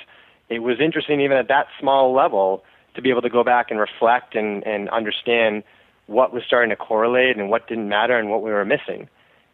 it 0.52 0.60
was 0.60 0.80
interesting 0.80 1.22
even 1.22 1.38
at 1.38 1.48
that 1.48 1.68
small 1.80 2.14
level 2.14 2.64
to 2.96 3.02
be 3.02 3.10
able 3.10 3.22
to 3.22 3.30
go 3.30 3.44
back 3.44 3.72
and 3.72 3.80
reflect 3.80 4.36
and, 4.36 4.66
and 4.68 4.90
understand 4.90 5.64
what 6.08 6.34
was 6.34 6.44
starting 6.46 6.70
to 6.70 6.76
correlate 6.76 7.38
and 7.38 7.50
what 7.50 7.68
didn't 7.68 7.88
matter 7.88 8.20
and 8.20 8.30
what 8.30 8.44
we 8.44 8.52
were 8.52 8.66
missing. 8.66 9.08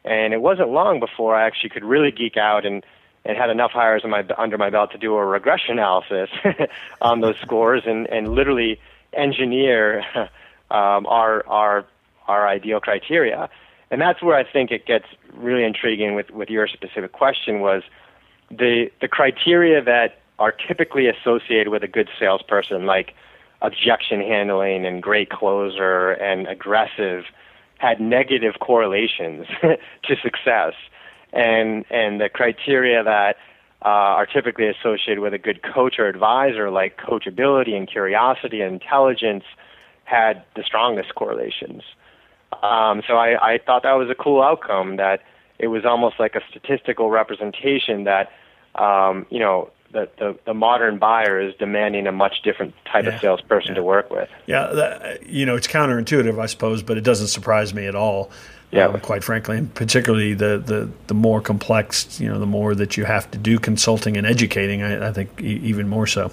And 0.04 0.34
it 0.34 0.41
wasn't 0.41 0.70
long 0.70 1.00
before 1.00 1.36
I 1.36 1.46
actually 1.46 1.70
could 1.70 1.84
really 1.84 2.12
geek 2.12 2.36
out 2.36 2.65
and, 2.65 2.84
and 3.26 3.38
had 3.38 3.52
enough 3.52 3.72
hires 3.72 4.04
my, 4.08 4.26
under 4.38 4.58
my 4.58 4.72
belt 4.72 4.91
to 4.93 4.98
do 4.98 5.13
a 5.13 5.24
regression 5.24 5.74
analysis 5.78 6.30
on 7.02 7.22
those 7.22 7.36
scores 7.43 7.84
and, 7.86 8.08
and 8.08 8.30
literally 8.30 8.80
engineer 9.13 10.04
um, 10.72 11.06
our, 11.06 11.46
our, 11.46 11.86
our 12.28 12.48
ideal 12.48 12.80
criteria. 12.80 13.50
And 13.89 14.02
that's 14.02 14.21
where 14.21 14.36
I 14.36 14.43
think 14.43 14.71
it 14.71 14.86
gets 14.86 15.06
really 15.34 15.63
intriguing 15.63 16.15
with, 16.15 16.30
with 16.32 16.50
your 16.50 16.67
specific 16.67 17.13
question 17.13 17.62
was 17.62 17.84
the, 18.50 18.91
the 19.02 19.08
criteria 19.08 19.82
that 19.84 20.19
are 20.39 20.52
typically 20.52 21.08
associated 21.08 21.69
with 21.69 21.84
a 21.84 21.88
good 21.88 22.10
salesperson, 22.19 22.86
like 22.86 23.13
objection 23.62 24.21
handling 24.21 24.86
and 24.86 25.02
great 25.02 25.30
closer 25.30 26.12
and 26.12 26.47
aggressive, 26.47 27.26
had 27.78 28.00
negative 28.00 28.56
correlations 28.60 29.47
to 29.62 30.15
success. 30.21 30.73
And, 31.34 31.86
and 31.89 32.21
the 32.21 32.30
criteria 32.30 33.04
that 33.04 33.38
uh, 33.84 34.19
are 34.19 34.26
typically 34.26 34.67
associated 34.67 35.19
with 35.19 35.34
a 35.34 35.38
good 35.38 35.62
coach 35.63 36.00
or 36.00 36.08
advisor, 36.08 36.69
like 36.71 36.97
coachability 36.97 37.76
and 37.76 37.88
curiosity 37.88 38.62
and 38.62 38.73
intelligence, 38.82 39.43
had 40.04 40.43
the 40.56 40.63
strongest 40.63 41.13
correlations. 41.15 41.84
Um, 42.53 43.03
so 43.07 43.15
I, 43.17 43.53
I 43.53 43.57
thought 43.60 43.83
that 43.83 43.93
was 43.93 44.10
a 44.10 44.15
cool 44.15 44.41
outcome 44.41 44.97
that 44.97 45.21
it 45.60 45.67
was 45.67 45.86
almost 45.86 46.19
like 46.19 46.36
a 46.36 46.41
statistical 46.49 47.10
representation 47.10 48.05
that 48.05 48.31
um, 48.75 49.25
you 49.29 49.39
know 49.39 49.71
the, 49.91 50.10
the, 50.17 50.38
the 50.45 50.53
modern 50.53 50.97
buyer 50.97 51.39
is 51.39 51.55
demanding 51.55 52.07
a 52.07 52.12
much 52.12 52.41
different 52.43 52.73
type 52.86 53.05
yeah. 53.05 53.15
of 53.15 53.21
salesperson 53.21 53.71
yeah. 53.71 53.75
to 53.75 53.83
work 53.83 54.10
with. 54.12 54.29
Yeah, 54.45 54.67
that, 54.67 55.27
you 55.27 55.45
know 55.45 55.55
it's 55.55 55.67
counterintuitive, 55.67 56.39
I 56.39 56.45
suppose, 56.45 56.83
but 56.83 56.97
it 56.97 57.03
doesn't 57.03 57.27
surprise 57.27 57.73
me 57.73 57.86
at 57.86 57.95
all. 57.95 58.31
Yeah, 58.71 58.88
um, 58.88 58.99
quite 58.99 59.23
frankly, 59.23 59.57
and 59.57 59.73
particularly 59.73 60.33
the, 60.33 60.62
the 60.63 60.89
the 61.07 61.13
more 61.13 61.39
complex, 61.39 62.19
you 62.19 62.27
know, 62.27 62.38
the 62.38 62.45
more 62.45 62.75
that 62.75 62.97
you 62.97 63.05
have 63.05 63.31
to 63.31 63.38
do 63.38 63.60
consulting 63.60 64.17
and 64.17 64.27
educating. 64.27 64.83
I, 64.83 65.07
I 65.07 65.13
think 65.13 65.39
e- 65.39 65.62
even 65.63 65.88
more 65.88 66.05
so. 66.05 66.31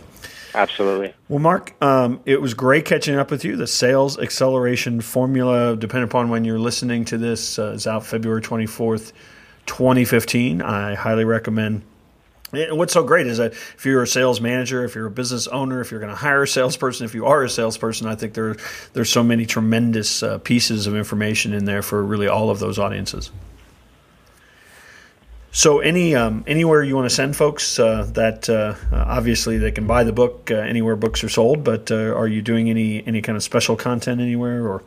Absolutely. 0.54 1.12
Well, 1.28 1.40
Mark, 1.40 1.74
um, 1.82 2.20
it 2.24 2.40
was 2.40 2.54
great 2.54 2.84
catching 2.84 3.16
up 3.16 3.30
with 3.30 3.44
you. 3.44 3.56
The 3.56 3.66
sales 3.66 4.18
acceleration 4.18 5.00
formula, 5.00 5.76
depending 5.76 6.08
upon 6.08 6.28
when 6.28 6.44
you're 6.44 6.60
listening 6.60 7.04
to 7.06 7.18
this, 7.18 7.58
uh, 7.58 7.72
is 7.72 7.86
out 7.86 8.06
February 8.06 8.40
24th, 8.40 9.12
2015. 9.66 10.62
I 10.62 10.94
highly 10.94 11.24
recommend. 11.24 11.82
And 12.52 12.78
what's 12.78 12.92
so 12.92 13.02
great 13.02 13.26
is 13.26 13.38
that 13.38 13.52
if 13.52 13.84
you're 13.84 14.02
a 14.02 14.06
sales 14.06 14.40
manager, 14.40 14.84
if 14.84 14.94
you're 14.94 15.06
a 15.06 15.10
business 15.10 15.48
owner, 15.48 15.80
if 15.80 15.90
you're 15.90 15.98
going 15.98 16.12
to 16.12 16.16
hire 16.16 16.44
a 16.44 16.48
salesperson, 16.48 17.04
if 17.04 17.14
you 17.14 17.26
are 17.26 17.42
a 17.42 17.50
salesperson, 17.50 18.06
I 18.06 18.14
think 18.14 18.34
there 18.34 18.56
there's 18.92 19.10
so 19.10 19.24
many 19.24 19.44
tremendous 19.44 20.22
uh, 20.22 20.38
pieces 20.38 20.86
of 20.86 20.94
information 20.94 21.52
in 21.52 21.64
there 21.64 21.82
for 21.82 22.02
really 22.02 22.28
all 22.28 22.50
of 22.50 22.60
those 22.60 22.78
audiences. 22.78 23.32
So, 25.56 25.78
any 25.78 26.16
um, 26.16 26.42
anywhere 26.48 26.82
you 26.82 26.96
want 26.96 27.08
to 27.08 27.14
send 27.14 27.36
folks 27.36 27.78
uh, 27.78 28.10
that 28.14 28.48
uh, 28.48 28.74
obviously 28.92 29.56
they 29.56 29.70
can 29.70 29.86
buy 29.86 30.02
the 30.02 30.12
book 30.12 30.50
uh, 30.50 30.56
anywhere 30.56 30.96
books 30.96 31.22
are 31.22 31.28
sold, 31.28 31.62
but 31.62 31.92
uh, 31.92 32.12
are 32.12 32.26
you 32.26 32.42
doing 32.42 32.68
any 32.68 33.06
any 33.06 33.22
kind 33.22 33.36
of 33.36 33.42
special 33.44 33.76
content 33.76 34.20
anywhere 34.20 34.66
or? 34.66 34.82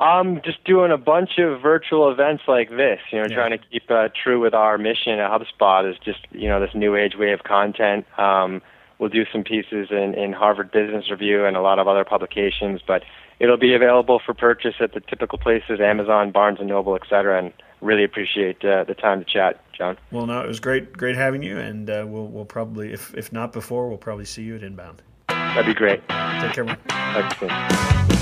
I'm 0.00 0.42
just 0.42 0.64
doing 0.64 0.90
a 0.90 0.98
bunch 0.98 1.38
of 1.38 1.60
virtual 1.60 2.10
events 2.10 2.42
like 2.48 2.70
this. 2.70 2.98
You 3.12 3.20
know, 3.20 3.26
yeah. 3.28 3.36
trying 3.36 3.50
to 3.52 3.58
keep 3.58 3.88
uh, 3.88 4.08
true 4.20 4.40
with 4.40 4.54
our 4.54 4.76
mission 4.76 5.20
at 5.20 5.30
HubSpot 5.30 5.88
is 5.88 5.96
just 6.04 6.26
you 6.32 6.48
know 6.48 6.58
this 6.58 6.74
new 6.74 6.96
age 6.96 7.14
way 7.16 7.30
of 7.30 7.44
content. 7.44 8.06
Um, 8.18 8.62
we'll 8.98 9.08
do 9.08 9.24
some 9.32 9.44
pieces 9.44 9.86
in, 9.92 10.14
in 10.14 10.32
Harvard 10.32 10.72
Business 10.72 11.08
Review 11.12 11.46
and 11.46 11.56
a 11.56 11.60
lot 11.60 11.78
of 11.78 11.86
other 11.86 12.04
publications, 12.04 12.80
but 12.84 13.04
it'll 13.40 13.56
be 13.56 13.74
available 13.74 14.20
for 14.24 14.32
purchase 14.32 14.76
at 14.78 14.92
the 14.92 15.00
typical 15.00 15.38
places: 15.38 15.80
Amazon, 15.80 16.30
Barnes 16.30 16.60
and 16.60 16.68
Noble, 16.68 16.94
et 16.94 17.02
cetera. 17.10 17.38
And 17.42 17.52
really 17.80 18.04
appreciate 18.04 18.64
uh, 18.64 18.84
the 18.84 18.94
time 18.94 19.18
to 19.18 19.24
chat, 19.24 19.64
John. 19.72 19.96
Well, 20.10 20.26
no, 20.26 20.40
it 20.42 20.46
was 20.46 20.60
great, 20.60 20.92
great 20.92 21.16
having 21.16 21.42
you, 21.42 21.58
and 21.58 21.88
uh, 21.88 22.04
we'll 22.06 22.26
we'll 22.26 22.44
probably, 22.44 22.92
if 22.92 23.14
if 23.16 23.32
not 23.32 23.52
before, 23.52 23.88
we'll 23.88 23.98
probably 23.98 24.26
see 24.26 24.42
you 24.42 24.54
at 24.54 24.62
Inbound. 24.62 25.02
That'd 25.28 25.66
be 25.66 25.74
great. 25.74 26.00
Take 26.08 26.52
care, 26.52 26.64
man. 26.64 26.78
Soon. 27.40 28.19